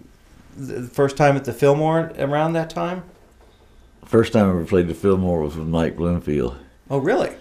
the 0.56 0.84
first 0.84 1.18
time 1.18 1.36
at 1.36 1.44
the 1.44 1.52
Fillmore 1.52 2.14
around 2.18 2.54
that 2.54 2.70
time? 2.70 3.04
First 4.06 4.32
time 4.32 4.46
I 4.46 4.52
ever 4.52 4.64
played 4.64 4.88
the 4.88 4.94
Fillmore 4.94 5.42
was 5.42 5.58
with 5.58 5.68
Mike 5.68 5.98
Bloomfield. 5.98 6.56
Oh, 6.90 6.98
really? 6.98 7.36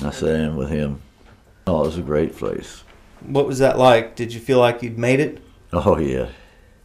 I 0.00 0.10
sat 0.10 0.34
in 0.34 0.56
with 0.56 0.70
him. 0.70 1.00
Oh, 1.66 1.82
it 1.82 1.86
was 1.86 1.98
a 1.98 2.02
great 2.02 2.34
place. 2.34 2.82
What 3.20 3.46
was 3.46 3.60
that 3.60 3.78
like? 3.78 4.16
Did 4.16 4.34
you 4.34 4.40
feel 4.40 4.58
like 4.58 4.82
you'd 4.82 4.98
made 4.98 5.20
it? 5.20 5.40
Oh 5.72 5.98
yeah. 5.98 6.28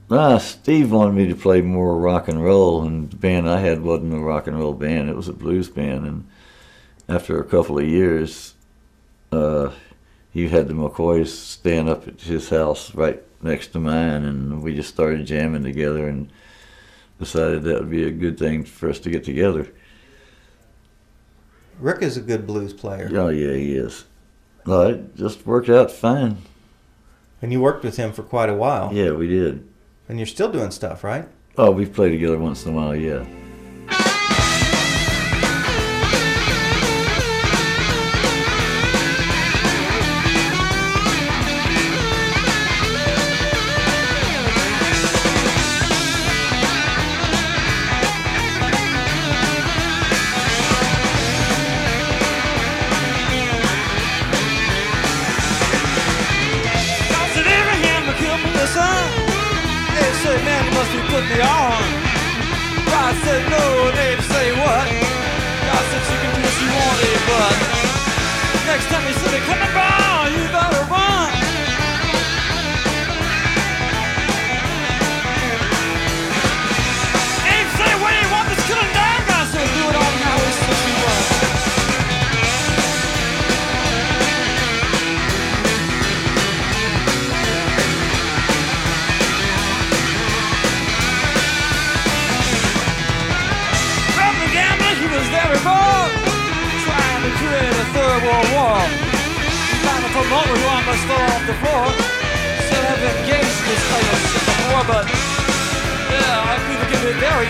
Nah, 0.09 0.37
Steve 0.37 0.91
wanted 0.91 1.15
me 1.15 1.27
to 1.27 1.35
play 1.35 1.61
more 1.61 1.97
rock 1.97 2.27
and 2.27 2.43
roll, 2.43 2.83
and 2.83 3.09
the 3.09 3.15
band 3.17 3.49
I 3.49 3.59
had 3.59 3.81
wasn't 3.81 4.13
a 4.13 4.19
rock 4.19 4.45
and 4.45 4.57
roll 4.59 4.73
band; 4.73 5.09
it 5.09 5.15
was 5.15 5.27
a 5.27 5.33
blues 5.33 5.67
band. 5.67 6.05
And 6.05 6.27
after 7.09 7.39
a 7.41 7.45
couple 7.45 7.79
of 7.79 7.85
years, 7.85 8.53
uh, 9.31 9.71
he 10.31 10.47
had 10.47 10.67
the 10.67 10.75
McCoys 10.75 11.29
stand 11.29 11.89
up 11.89 12.07
at 12.07 12.21
his 12.21 12.49
house 12.49 12.93
right 12.93 13.21
next 13.41 13.69
to 13.69 13.79
mine, 13.79 14.23
and 14.23 14.61
we 14.61 14.75
just 14.75 14.93
started 14.93 15.25
jamming 15.25 15.63
together, 15.63 16.07
and 16.07 16.29
decided 17.19 17.63
that 17.63 17.79
would 17.79 17.89
be 17.89 18.05
a 18.05 18.11
good 18.11 18.37
thing 18.37 18.63
for 18.63 18.89
us 18.89 18.99
to 18.99 19.09
get 19.09 19.23
together. 19.23 19.67
Rick 21.79 22.01
is 22.01 22.17
a 22.17 22.21
good 22.21 22.47
blues 22.47 22.73
player. 22.73 23.09
Oh 23.13 23.29
yeah, 23.29 23.53
he 23.53 23.75
is. 23.75 24.05
Well, 24.65 24.81
it 24.83 25.15
just 25.15 25.45
worked 25.45 25.69
out 25.69 25.91
fine. 25.91 26.37
And 27.41 27.51
you 27.51 27.61
worked 27.61 27.83
with 27.83 27.97
him 27.97 28.11
for 28.13 28.23
quite 28.23 28.49
a 28.49 28.55
while. 28.55 28.91
Yeah, 28.93 29.11
we 29.11 29.27
did. 29.27 29.67
And 30.09 30.17
you're 30.19 30.25
still 30.25 30.51
doing 30.51 30.71
stuff, 30.71 31.03
right? 31.03 31.27
Oh, 31.57 31.71
we 31.71 31.85
play 31.85 32.09
together 32.09 32.37
once 32.37 32.65
in 32.65 32.73
a 32.73 32.75
while, 32.75 32.95
yeah. 32.95 33.25
Next 68.77 68.91
time 68.91 69.07
you 69.07 69.13
see 69.13 69.31
me 69.31 69.39
coming 69.39 69.59
by, 69.59 69.66
Fell 101.07 101.23
off 101.23 101.43
the 101.47 101.53
floor. 101.63 101.87
Still 102.67 102.83
have 102.83 102.99
engaged 102.99 103.61
this 103.63 103.83
of 104.11 104.19
shit 104.27 104.43
before, 104.43 104.83
but 104.91 105.05
yeah, 106.11 106.51
I 106.51 106.57
can 106.91 106.99
be 107.05 107.13
very. 107.19 107.47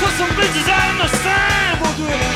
Put 0.00 0.12
some 0.20 0.30
bitches 0.36 0.68
the 0.98 1.08
sand, 1.08 1.80
we'll 1.80 1.96
do 1.96 2.12
it 2.12 2.27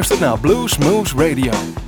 luistert 0.00 0.20
naar 0.20 0.38
Bluesmoose 0.38 1.14
Radio. 1.16 1.79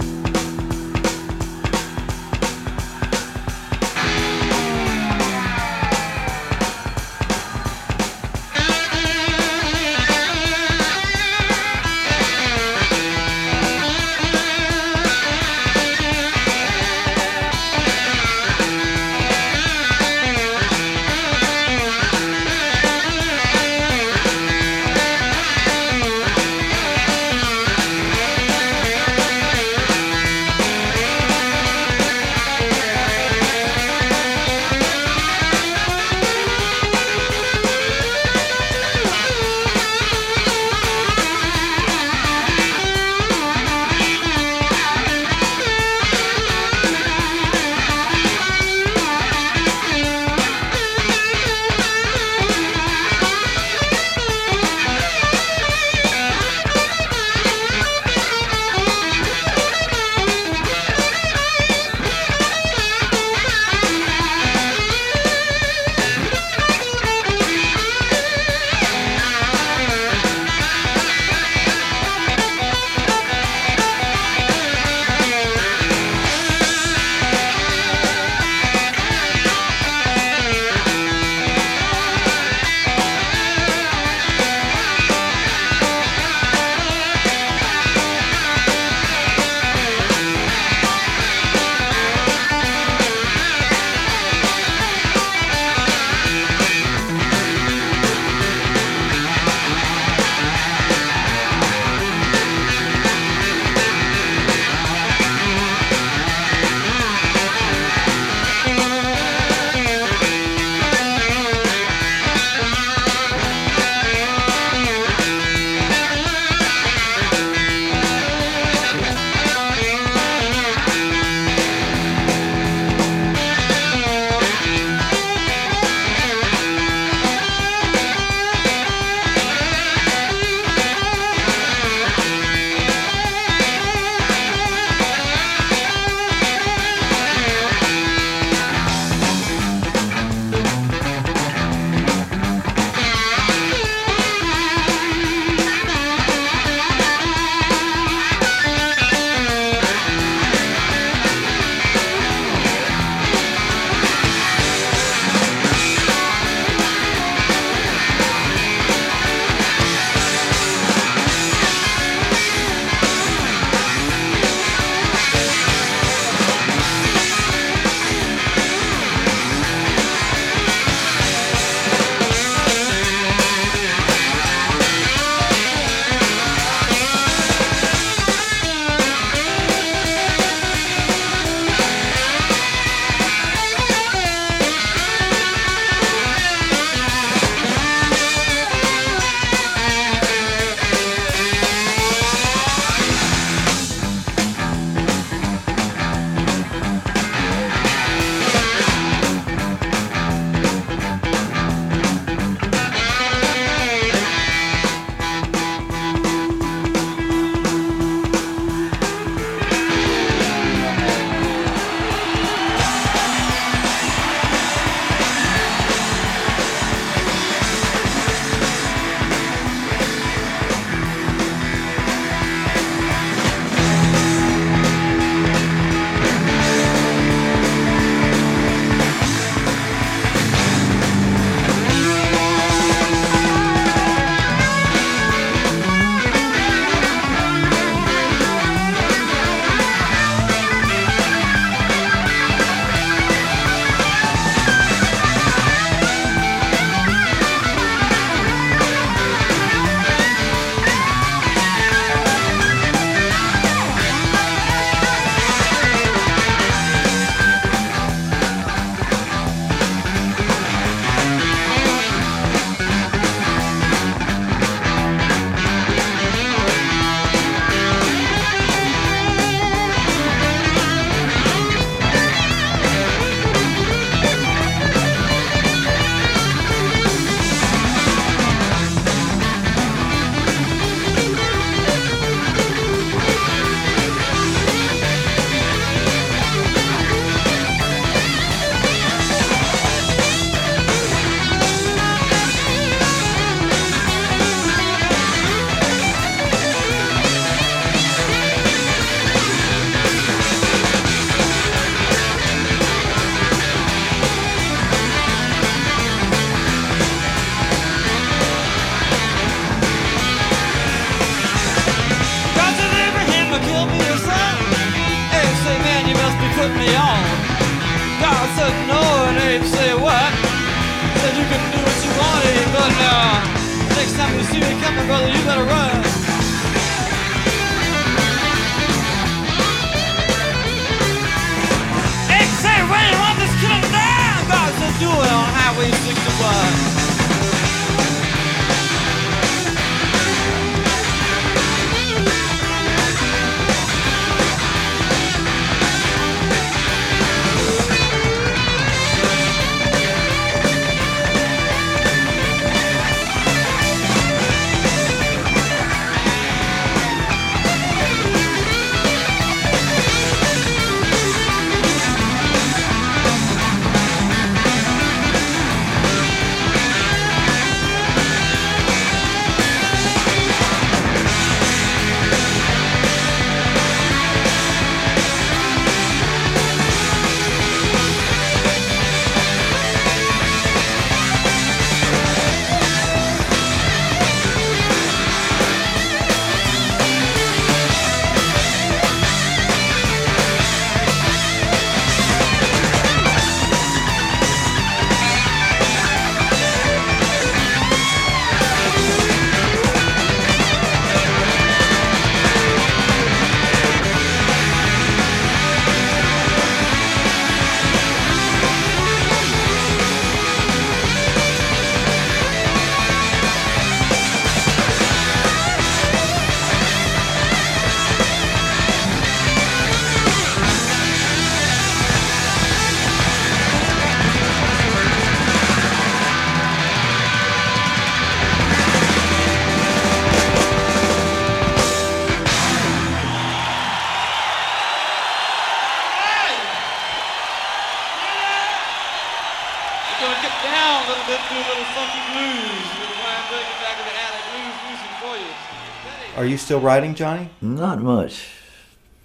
You. 446.53 446.59
Still 446.59 446.81
writing, 446.81 447.15
Johnny? 447.15 447.51
Not 447.61 448.01
much. 448.01 448.49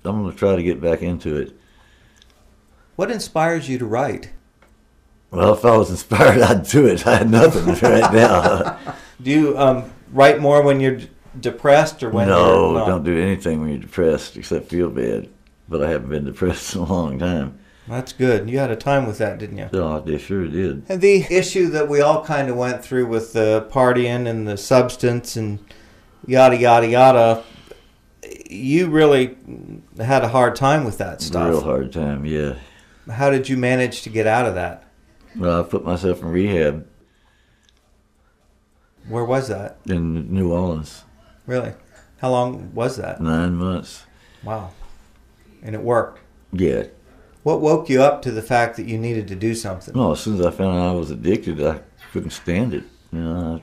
I'm 0.03 0.21
going 0.21 0.31
to 0.31 0.37
try 0.37 0.55
to 0.55 0.63
get 0.63 0.81
back 0.81 1.01
into 1.01 1.35
it. 1.35 1.53
What 2.95 3.11
inspires 3.11 3.69
you 3.69 3.77
to 3.77 3.85
write? 3.85 4.31
Well, 5.29 5.53
if 5.53 5.65
I 5.65 5.77
was 5.77 5.89
inspired, 5.89 6.41
I'd 6.41 6.63
do 6.63 6.87
it. 6.87 7.05
I 7.05 7.17
had 7.17 7.29
nothing 7.29 7.65
right 7.65 8.13
now. 8.13 8.79
Do 9.21 9.29
you 9.29 9.57
um, 9.57 9.91
write 10.11 10.39
more 10.39 10.61
when 10.63 10.79
you're 10.79 10.95
d- 10.95 11.09
depressed 11.39 12.01
or 12.03 12.09
when 12.09 12.27
no, 12.27 12.75
you're 12.77 12.85
don't 12.85 13.03
do 13.03 13.19
anything 13.19 13.59
when 13.61 13.69
you're 13.69 13.79
depressed 13.79 14.37
except 14.37 14.69
feel 14.69 14.89
bad. 14.89 15.29
But 15.69 15.83
I 15.83 15.89
haven't 15.89 16.09
been 16.09 16.25
depressed 16.25 16.75
in 16.75 16.81
a 16.81 16.85
long 16.85 17.19
time. 17.19 17.59
That's 17.87 18.11
good. 18.11 18.49
You 18.49 18.59
had 18.59 18.71
a 18.71 18.75
time 18.75 19.07
with 19.07 19.17
that, 19.19 19.37
didn't 19.37 19.57
you? 19.57 19.69
So 19.71 20.03
I 20.05 20.17
sure 20.17 20.45
did. 20.47 20.83
And 20.89 20.99
the 20.99 21.25
issue 21.29 21.69
that 21.69 21.87
we 21.87 22.01
all 22.01 22.23
kind 22.25 22.49
of 22.49 22.57
went 22.57 22.83
through 22.83 23.07
with 23.07 23.31
the 23.31 23.67
partying 23.71 24.27
and 24.27 24.45
the 24.45 24.57
substance 24.57 25.37
and 25.37 25.59
yada 26.25 26.57
yada 26.57 26.87
yada, 26.87 27.43
you 28.49 28.87
really 28.87 29.37
had 29.97 30.23
a 30.23 30.27
hard 30.27 30.55
time 30.55 30.83
with 30.83 30.97
that 30.97 31.21
stuff. 31.21 31.49
Real 31.49 31.61
hard 31.61 31.91
time, 31.91 32.25
yeah. 32.25 32.55
How 33.11 33.29
did 33.29 33.47
you 33.47 33.57
manage 33.57 34.01
to 34.03 34.09
get 34.09 34.27
out 34.27 34.45
of 34.45 34.55
that? 34.55 34.85
Well, 35.35 35.61
I 35.61 35.63
put 35.63 35.85
myself 35.85 36.21
in 36.21 36.29
rehab 36.29 36.87
Where 39.07 39.23
was 39.23 39.47
that? 39.49 39.77
in 39.85 40.33
New 40.33 40.51
Orleans. 40.51 41.03
Really? 41.45 41.73
How 42.17 42.31
long 42.31 42.73
was 42.73 42.97
that? 42.97 43.21
Nine 43.21 43.55
months. 43.55 44.05
Wow. 44.43 44.71
And 45.61 45.75
it 45.75 45.81
worked. 45.81 46.21
Yeah. 46.51 46.85
What 47.43 47.61
woke 47.61 47.89
you 47.89 48.01
up 48.01 48.21
to 48.23 48.31
the 48.31 48.41
fact 48.41 48.75
that 48.77 48.87
you 48.87 48.97
needed 48.97 49.27
to 49.29 49.35
do 49.35 49.55
something? 49.55 49.93
Well, 49.93 50.11
as 50.11 50.19
soon 50.19 50.39
as 50.39 50.45
I 50.45 50.51
found 50.51 50.77
out 50.77 50.89
I 50.89 50.93
was 50.93 51.11
addicted, 51.11 51.63
I 51.63 51.79
couldn't 52.11 52.31
stand 52.31 52.73
it. 52.73 52.83
You 53.11 53.19
know, 53.19 53.61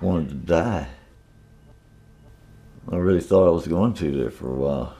I 0.00 0.04
wanted 0.04 0.28
to 0.30 0.34
die. 0.36 0.88
I 2.90 2.96
really 2.96 3.20
thought 3.20 3.48
I 3.48 3.50
was 3.50 3.66
going 3.66 3.94
to 3.94 4.10
there 4.16 4.30
for 4.30 4.50
a 4.50 4.54
while. 4.54 4.94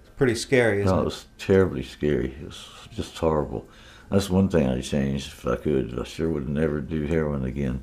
It's 0.00 0.10
pretty 0.16 0.34
scary, 0.34 0.82
isn't 0.82 0.90
No, 0.94 0.98
it 0.98 1.02
it? 1.02 1.06
was 1.06 1.26
terribly 1.38 1.82
scary. 1.82 2.34
It 2.40 2.46
was 2.46 2.68
just 2.94 3.16
horrible. 3.18 3.68
That's 4.10 4.28
one 4.28 4.48
thing 4.48 4.68
I'd 4.68 4.82
change 4.82 5.26
if 5.26 5.46
I 5.46 5.56
could. 5.56 5.98
I 5.98 6.04
sure 6.04 6.28
would 6.28 6.48
never 6.48 6.80
do 6.80 7.06
heroin 7.06 7.44
again. 7.44 7.82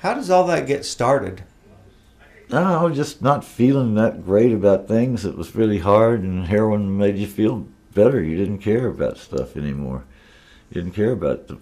How 0.00 0.14
does 0.14 0.30
all 0.30 0.46
that 0.46 0.66
get 0.66 0.84
started? 0.84 1.42
No, 2.50 2.62
I 2.62 2.82
was 2.82 2.96
just 2.96 3.22
not 3.22 3.44
feeling 3.44 3.94
that 3.94 4.24
great 4.24 4.52
about 4.52 4.88
things. 4.88 5.24
It 5.24 5.36
was 5.36 5.54
really 5.54 5.78
hard, 5.78 6.22
and 6.22 6.46
heroin 6.46 6.96
made 6.98 7.16
you 7.16 7.26
feel 7.26 7.66
better. 7.94 8.22
You 8.22 8.36
didn't 8.36 8.58
care 8.58 8.86
about 8.88 9.18
stuff 9.18 9.56
anymore. 9.56 10.04
You 10.70 10.82
didn't 10.82 10.94
care 10.94 11.12
about 11.12 11.48
the 11.48 11.58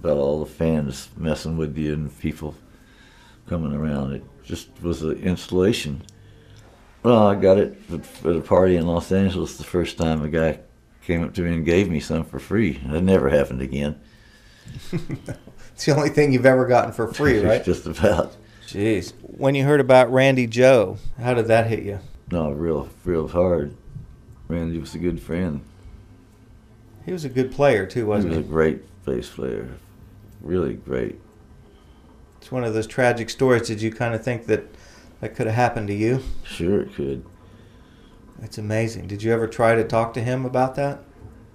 about 0.00 0.16
all 0.18 0.38
the 0.44 0.50
fans 0.50 1.08
messing 1.16 1.56
with 1.56 1.76
you 1.76 1.92
and 1.92 2.18
people 2.20 2.54
coming 3.48 3.72
around. 3.74 4.12
It 4.12 4.24
just 4.44 4.68
was 4.80 5.02
an 5.02 5.18
installation. 5.18 6.02
Well, 7.02 7.28
I 7.28 7.34
got 7.36 7.58
it 7.58 7.76
at- 7.92 8.26
at 8.26 8.36
a 8.36 8.40
party 8.40 8.76
in 8.76 8.86
Los 8.86 9.10
Angeles 9.12 9.56
the 9.56 9.64
first 9.64 9.96
time 9.98 10.22
a 10.22 10.28
guy 10.28 10.58
came 11.02 11.22
up 11.22 11.32
to 11.34 11.42
me 11.42 11.54
and 11.54 11.64
gave 11.64 11.88
me 11.88 12.00
some 12.00 12.24
for 12.24 12.38
free. 12.38 12.80
That 12.88 13.02
never 13.02 13.28
happened 13.30 13.62
again. 13.62 13.96
It's 15.74 15.84
the 15.84 15.94
only 15.94 16.08
thing 16.08 16.32
you've 16.32 16.44
ever 16.44 16.66
gotten 16.66 16.90
for 16.90 17.06
free, 17.06 17.38
right? 17.44 17.62
just 17.64 17.86
about. 17.86 18.36
Jeez. 18.66 19.12
When 19.22 19.54
you 19.54 19.62
heard 19.64 19.78
about 19.78 20.12
Randy 20.12 20.48
Jo, 20.48 20.98
how 21.20 21.34
did 21.34 21.46
that 21.46 21.68
hit 21.68 21.84
you? 21.84 22.00
No, 22.32 22.50
real, 22.50 22.88
real 23.04 23.28
hard. 23.28 23.76
Randy 24.48 24.78
was 24.80 24.96
a 24.96 24.98
good 24.98 25.20
friend. 25.20 25.60
He 27.06 27.12
was 27.12 27.24
a 27.24 27.28
good 27.28 27.52
player 27.52 27.86
too, 27.86 28.06
wasn't 28.06 28.30
was 28.30 28.38
he? 28.38 28.42
Was 28.42 28.48
a 28.48 28.52
great 28.52 29.04
bass 29.04 29.28
player. 29.28 29.68
Really 30.40 30.74
great. 30.74 31.20
It's 32.40 32.50
one 32.50 32.64
of 32.64 32.74
those 32.74 32.88
tragic 32.88 33.30
stories. 33.30 33.68
Did 33.68 33.80
you 33.80 33.92
kind 33.92 34.16
of 34.16 34.24
think 34.24 34.46
that 34.46 34.64
that 35.20 35.34
could 35.34 35.46
have 35.46 35.56
happened 35.56 35.88
to 35.88 35.94
you? 35.94 36.22
Sure, 36.44 36.82
it 36.82 36.94
could. 36.94 37.24
That's 38.38 38.58
amazing. 38.58 39.08
Did 39.08 39.22
you 39.22 39.32
ever 39.32 39.46
try 39.46 39.74
to 39.74 39.84
talk 39.84 40.14
to 40.14 40.22
him 40.22 40.44
about 40.44 40.76
that? 40.76 41.02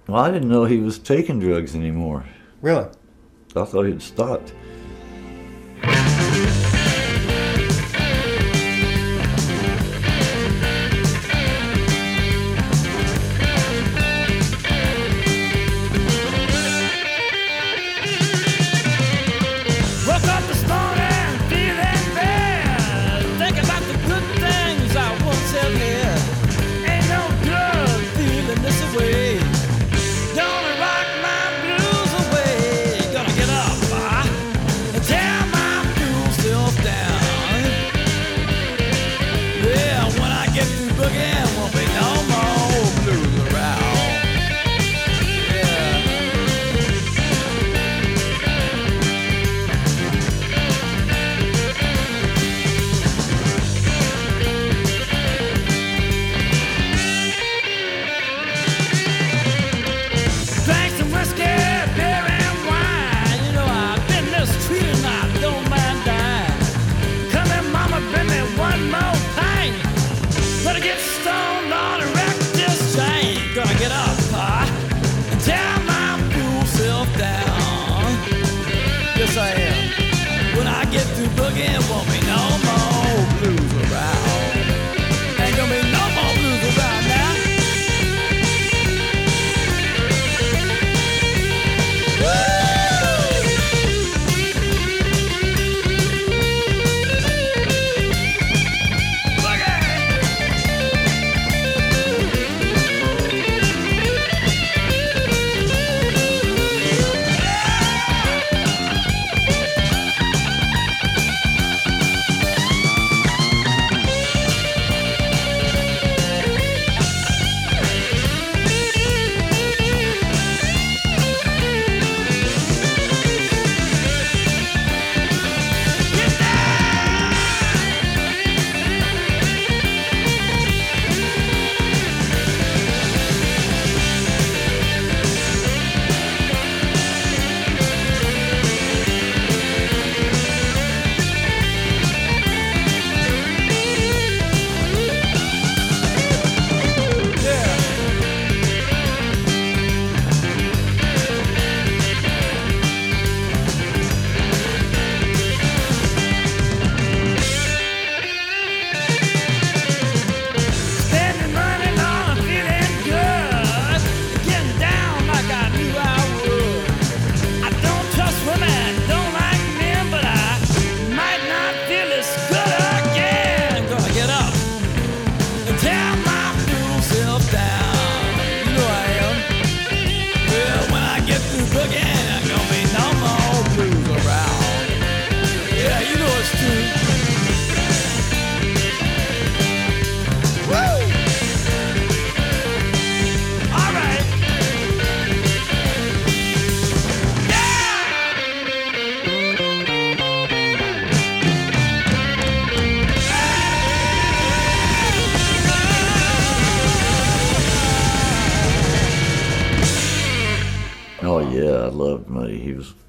Well, 0.07 0.21
I 0.21 0.31
didn't 0.31 0.49
know 0.49 0.65
he 0.65 0.79
was 0.79 0.99
taking 0.99 1.39
drugs 1.39 1.75
anymore. 1.75 2.25
Really? 2.61 2.89
I 3.55 3.63
thought 3.63 3.85
he'd 3.85 4.01
stopped. 4.01 4.53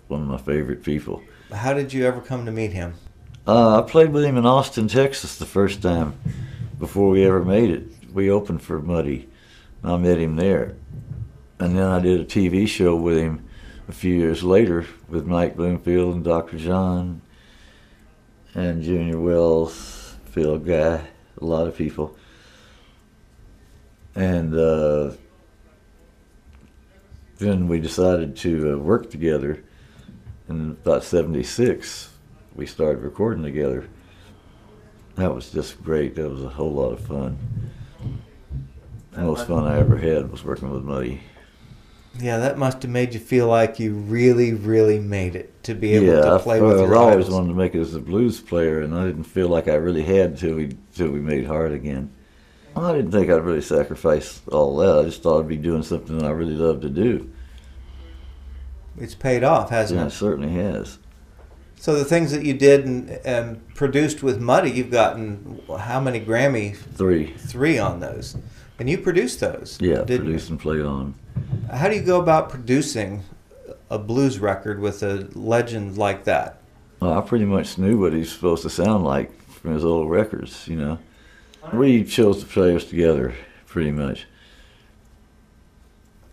One 0.09 0.23
of 0.23 0.29
my 0.29 0.39
favorite 0.39 0.83
people. 0.83 1.23
How 1.53 1.73
did 1.73 1.93
you 1.93 2.05
ever 2.07 2.21
come 2.21 2.47
to 2.47 2.53
meet 2.53 2.73
him? 2.73 2.95
Uh, 3.47 3.81
I 3.81 3.83
played 3.89 4.13
with 4.13 4.25
him 4.25 4.37
in 4.37 4.47
Austin, 4.47 4.89
Texas, 4.89 5.37
the 5.37 5.47
first 5.47 5.83
time 5.83 6.19
before 6.79 7.11
we 7.11 7.25
ever 7.25 7.45
made 7.45 7.71
it. 7.71 7.85
We 8.13 8.31
opened 8.31 8.63
for 8.63 8.81
Muddy, 8.81 9.29
and 9.83 9.93
I 9.93 9.97
met 9.97 10.19
him 10.19 10.37
there. 10.37 10.77
And 11.59 11.77
then 11.77 11.87
I 11.87 12.01
did 12.01 12.21
a 12.21 12.25
TV 12.25 12.67
show 12.67 12.97
with 12.97 13.19
him 13.19 13.47
a 13.89 13.93
few 13.93 14.15
years 14.15 14.43
later 14.43 14.87
with 15.09 15.27
Mike 15.27 15.57
Bloomfield 15.57 16.15
and 16.15 16.25
Dr. 16.25 16.59
John 16.59 17.21
and 18.55 18.83
Junior 18.83 19.21
Wells, 19.21 20.15
Phil 20.27 20.59
Guy, 20.59 21.01
a 21.41 21.45
lot 21.45 21.67
of 21.67 21.77
people. 21.77 22.17
And 24.15 24.55
uh, 24.55 25.13
then 27.39 27.69
we 27.69 27.81
decided 27.81 28.37
to 28.39 28.75
uh, 28.75 28.77
work 28.79 29.11
together. 29.11 29.65
In 30.49 30.73
about 30.73 31.05
76, 31.05 32.11
we 32.55 32.67
started 32.67 33.03
recording 33.03 33.43
together. 33.43 33.89
That 35.17 35.35
was 35.35 35.51
just 35.51 35.83
great. 35.83 36.17
That 36.17 36.29
was 36.29 36.45
a 36.45 36.49
whole 36.49 36.73
lot 36.73 36.91
of 36.91 37.01
fun. 37.01 37.39
The 39.13 39.23
most 39.23 39.47
fun 39.47 39.65
I 39.65 39.79
ever 39.79 39.97
had 39.97 40.31
was 40.31 40.45
working 40.45 40.71
with 40.71 40.83
Muddy. 40.83 41.21
Yeah, 42.21 42.39
that 42.39 42.59
must 42.59 42.83
have 42.83 42.91
made 42.91 43.15
you 43.15 43.21
feel 43.21 43.49
like 43.49 43.81
you 43.81 43.95
really, 43.95 44.53
really 44.53 44.99
made 44.99 45.35
it 45.35 45.63
to 45.65 45.75
be 45.75 45.95
able 45.95 46.07
yeah, 46.07 46.31
to 46.31 46.39
play 46.39 46.59
I, 46.59 46.63
with 46.63 46.79
your 46.79 46.95
I 46.95 46.99
always 46.99 47.29
wanted 47.29 47.49
to 47.49 47.55
make 47.55 47.75
it 47.75 47.81
as 47.81 47.95
a 47.95 48.01
blues 48.01 48.41
player, 48.41 48.83
and 48.83 48.95
I 48.95 49.07
didn't 49.07 49.25
feel 49.25 49.49
like 49.49 49.67
I 49.67 49.75
really 49.75 50.03
had 50.03 50.37
till 50.37 50.57
we 50.57 50.77
till 50.95 51.11
we 51.11 51.21
made 51.21 51.47
Hard 51.47 51.73
again. 51.73 52.13
I 52.77 52.93
didn't 52.93 53.13
think 53.13 53.31
I'd 53.31 53.45
really 53.45 53.63
sacrifice 53.63 54.43
all 54.51 54.77
that. 54.77 54.99
I 54.99 55.05
just 55.05 55.23
thought 55.23 55.41
I'd 55.41 55.49
be 55.49 55.57
doing 55.57 55.83
something 55.83 56.23
I 56.23 56.31
really 56.31 56.55
loved 56.55 56.83
to 56.83 56.91
do. 56.91 57.31
It's 58.99 59.15
paid 59.15 59.43
off, 59.45 59.71
hasn't 59.71 59.99
Yeah, 59.99 60.05
it 60.05 60.09
it? 60.09 60.13
certainly 60.13 60.53
has. 60.55 60.99
So 61.77 61.95
the 61.97 62.05
things 62.05 62.33
that 62.33 62.45
you 62.45 62.55
did 62.55 62.87
and, 62.87 63.11
and 63.27 63.75
produced 63.75 64.23
with 64.23 64.41
Muddy, 64.41 64.71
you've 64.71 64.91
gotten 64.91 65.61
how 65.79 66.01
many 66.01 66.21
Grammy? 66.21 66.75
Three. 66.77 67.35
Three 67.37 67.79
on 67.79 68.01
those, 68.01 68.37
and 68.79 68.89
you 68.89 68.97
produced 68.99 69.41
those. 69.41 69.79
Yeah, 69.81 70.03
produced 70.05 70.49
and 70.51 70.59
played 70.59 70.83
on. 70.83 71.15
How 71.71 71.89
do 71.89 71.97
you 71.97 72.03
go 72.03 72.21
about 72.21 72.49
producing 72.49 73.23
a 73.91 73.99
blues 73.99 74.39
record 74.39 74.81
with 74.81 75.03
a 75.03 75.29
legend 75.35 75.99
like 75.99 76.25
that? 76.25 76.61
Well, 77.01 77.19
I 77.19 77.21
pretty 77.21 77.45
much 77.45 77.77
knew 77.77 77.99
what 77.99 78.13
he's 78.15 78.33
supposed 78.33 78.63
to 78.63 78.71
sound 78.71 79.05
like 79.05 79.43
from 79.49 79.75
his 79.75 79.85
old 79.85 80.09
records, 80.11 80.67
you 80.69 80.77
know. 80.77 80.99
We 81.73 82.05
chose 82.05 82.41
the 82.41 82.47
players 82.47 82.85
together, 82.87 83.35
pretty 83.67 83.91
much. 83.91 84.27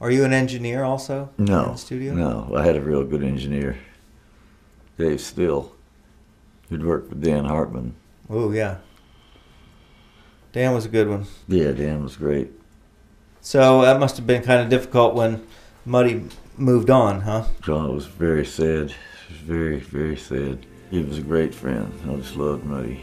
Are 0.02 0.10
you 0.12 0.26
an 0.26 0.34
engineer 0.34 0.84
also? 0.84 1.30
in 1.38 1.46
No, 1.46 1.72
the 1.72 1.78
studio. 1.78 2.14
no, 2.14 2.52
I 2.56 2.66
had 2.66 2.76
a 2.76 2.82
real 2.82 3.04
good 3.04 3.24
engineer, 3.24 3.78
Dave 4.98 5.22
Still, 5.22 5.72
who'd 6.70 6.84
worked 6.84 7.10
with 7.12 7.22
Dan 7.24 7.46
Hartman. 7.46 7.94
Oh 8.30 8.52
yeah. 8.52 8.78
Dan 10.54 10.74
was 10.74 10.86
a 10.86 10.90
good 10.90 11.08
one. 11.08 11.26
Yeah, 11.48 11.72
Dan 11.72 12.04
was 12.04 12.18
great. 12.18 12.50
So 13.42 13.84
that 13.84 14.00
must 14.00 14.18
have 14.18 14.28
been 14.28 14.42
kind 14.44 14.60
of 14.62 14.70
difficult 14.70 15.14
when 15.16 15.46
Muddy 15.86 16.26
moved 16.58 16.90
on, 16.90 17.22
huh? 17.22 17.46
John 17.62 17.94
was 17.96 18.06
very 18.08 18.46
sad. 18.46 18.92
He 19.28 19.34
was 19.34 19.42
very, 19.44 19.80
very 19.80 20.18
sad. 20.18 20.66
He 20.90 21.02
was 21.04 21.20
a 21.20 21.22
great 21.22 21.54
friend. 21.56 21.94
I 22.10 22.16
just 22.16 22.36
loved 22.36 22.66
Muddy. 22.66 23.02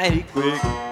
Mighty 0.00 0.22
quick. 0.32 0.89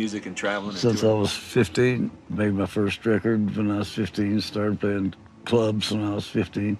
Music 0.00 0.24
and 0.24 0.34
traveling? 0.34 0.70
and 0.70 0.78
Since 0.78 1.04
I 1.04 1.12
was 1.12 1.30
15, 1.30 2.10
made 2.30 2.54
my 2.54 2.64
first 2.64 3.04
record 3.04 3.54
when 3.54 3.70
I 3.70 3.80
was 3.80 3.92
15. 3.92 4.40
Started 4.40 4.80
playing 4.80 5.12
clubs 5.44 5.90
when 5.90 6.02
I 6.02 6.14
was 6.14 6.26
15. 6.26 6.78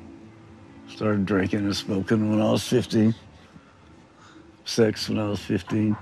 Started 0.89 1.27
drinking 1.27 1.67
and 1.67 1.77
smoking 1.77 2.31
when 2.31 2.41
I 2.41 2.51
was 2.51 2.67
15. 2.67 3.15
Sex 4.65 5.11
when 5.11 5.19
I 5.19 5.29
was 5.29 5.39
15. 5.39 5.95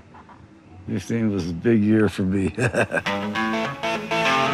15 0.87 1.29
was 1.29 1.49
a 1.49 1.53
big 1.53 1.83
year 1.83 2.07
for 2.07 2.21
me. 2.23 2.55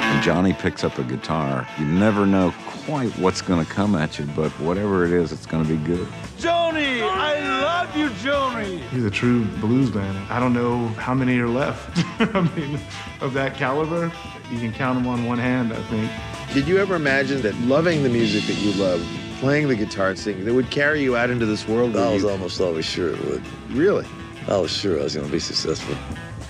When 0.06 0.24
Johnny 0.24 0.54
picks 0.54 0.84
up 0.86 0.98
a 0.98 1.04
guitar, 1.04 1.68
you 1.78 1.86
never 1.86 2.26
know 2.26 2.54
quite 2.86 3.12
what's 3.20 3.42
going 3.42 3.64
to 3.66 3.70
come 3.72 3.96
at 3.96 4.18
you, 4.18 4.26
but 4.36 4.50
whatever 4.62 5.04
it 5.04 5.12
is, 5.12 5.34
it's 5.34 5.46
going 5.46 5.66
to 5.66 5.70
be 5.70 5.84
good. 5.86 6.08
Johnny, 6.38 7.02
I 7.02 7.40
love 7.42 7.65
you, 7.96 8.10
Johnny. 8.24 8.78
He's 8.92 9.04
a 9.06 9.12
true 9.12 9.46
blues 9.60 9.90
band. 9.90 10.18
I 10.32 10.40
don't 10.40 10.54
know 10.54 10.88
how 10.90 11.14
many 11.14 11.38
are 11.40 11.48
left. 11.48 12.04
I 12.36 12.42
mean, 12.56 12.80
of 13.22 13.34
that 13.34 13.56
caliber, 13.56 14.12
you 14.52 14.60
can 14.60 14.72
count 14.72 14.98
them 14.98 15.08
on 15.08 15.26
one 15.26 15.38
hand, 15.38 15.74
I 15.74 15.82
think. 15.84 16.10
Did 16.54 16.68
you 16.68 16.78
ever 16.78 16.96
imagine 16.96 17.42
that 17.42 17.56
loving 17.62 18.04
the 18.04 18.10
music 18.10 18.44
that 18.46 18.62
you 18.62 18.72
love, 18.82 19.06
playing 19.40 19.68
the 19.68 19.76
guitar 19.76 20.10
and 20.10 20.20
singing, 20.20 20.46
that 20.46 20.54
would 20.54 20.70
carry 20.72 21.02
you 21.04 21.18
out 21.18 21.30
into 21.30 21.46
this 21.46 21.68
world? 21.68 21.96
I 21.98 22.14
was 22.14 22.24
you- 22.24 22.30
almost 22.30 22.62
always 22.62 22.86
sure 22.86 23.10
it 23.14 23.26
would. 23.26 23.44
Really? 23.72 24.06
I 24.48 24.58
was 24.58 24.72
sure 24.72 25.00
I 25.00 25.04
was 25.04 25.16
going 25.16 25.26
to 25.26 25.32
be 25.32 25.40
successful. 25.40 25.96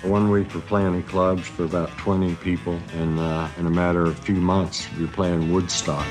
One 0.03 0.29
week 0.29 0.53
we're 0.53 0.61
playing 0.61 0.93
in 0.93 1.03
clubs 1.03 1.47
for 1.47 1.63
about 1.63 1.89
20 1.97 2.35
people, 2.35 2.79
and 2.93 3.19
uh, 3.19 3.47
in 3.57 3.65
a 3.65 3.71
matter 3.71 4.01
of 4.03 4.19
a 4.19 4.21
few 4.21 4.35
months, 4.35 4.87
we're 4.99 5.07
playing 5.07 5.51
Woodstock. 5.51 6.05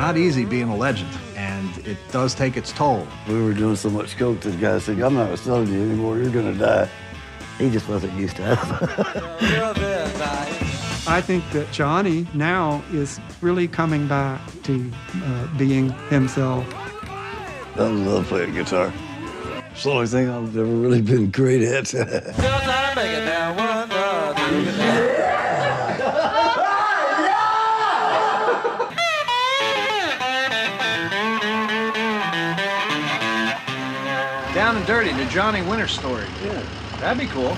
Not 0.00 0.16
easy 0.16 0.46
being 0.46 0.70
a 0.70 0.76
legend, 0.76 1.10
and 1.36 1.86
it 1.86 1.98
does 2.10 2.34
take 2.34 2.56
its 2.56 2.72
toll. 2.72 3.06
We 3.28 3.42
were 3.42 3.52
doing 3.52 3.76
so 3.76 3.90
much 3.90 4.16
coke, 4.16 4.40
this 4.40 4.56
guy 4.56 4.78
said, 4.78 4.98
I'm 5.00 5.12
not 5.12 5.38
selling 5.38 5.70
you 5.70 5.82
anymore. 5.82 6.16
You're 6.16 6.30
going 6.30 6.50
to 6.50 6.58
die. 6.58 6.88
He 7.58 7.68
just 7.68 7.86
wasn't 7.86 8.14
used 8.14 8.36
to 8.36 8.52
it. 8.52 8.58
I 11.06 11.20
think 11.20 11.44
that 11.50 11.70
Johnny 11.70 12.26
now 12.32 12.82
is 12.92 13.20
really 13.42 13.68
coming 13.68 14.08
back 14.08 14.40
to 14.62 14.90
uh, 15.22 15.58
being 15.58 15.90
himself. 16.08 16.64
I 17.76 17.82
love 17.82 18.26
playing 18.26 18.54
guitar. 18.54 18.90
It's 19.72 19.84
the 19.84 19.90
only 19.90 20.06
thing 20.06 20.30
I've 20.30 20.56
ever 20.56 20.64
really 20.64 21.02
been 21.02 21.30
great 21.30 21.60
at. 21.60 21.92
30, 35.00 35.24
the 35.24 35.30
Johnny 35.30 35.62
Winter 35.62 35.88
story. 35.88 36.26
Yeah. 36.44 36.62
That'd 36.98 37.18
be 37.18 37.26
cool. 37.32 37.56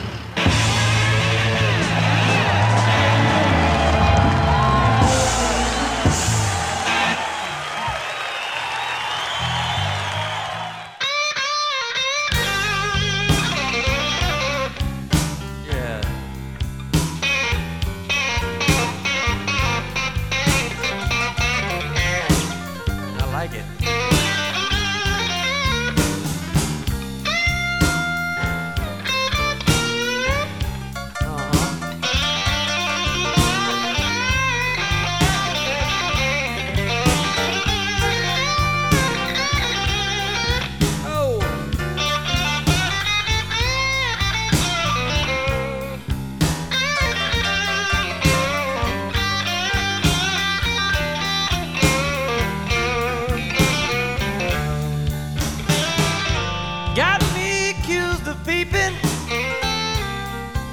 Got 56.94 57.22
me 57.32 57.70
accused 57.70 58.28
of 58.28 58.36
peeping. 58.44 58.94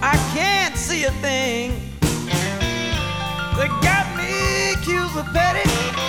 I 0.01 0.19
can't 0.33 0.75
see 0.75 1.05
a 1.05 1.11
thing. 1.21 1.71
They 3.55 3.67
got 3.81 4.05
me 4.17 4.73
accused 4.73 5.15
of 5.15 5.25
petty. 5.33 6.08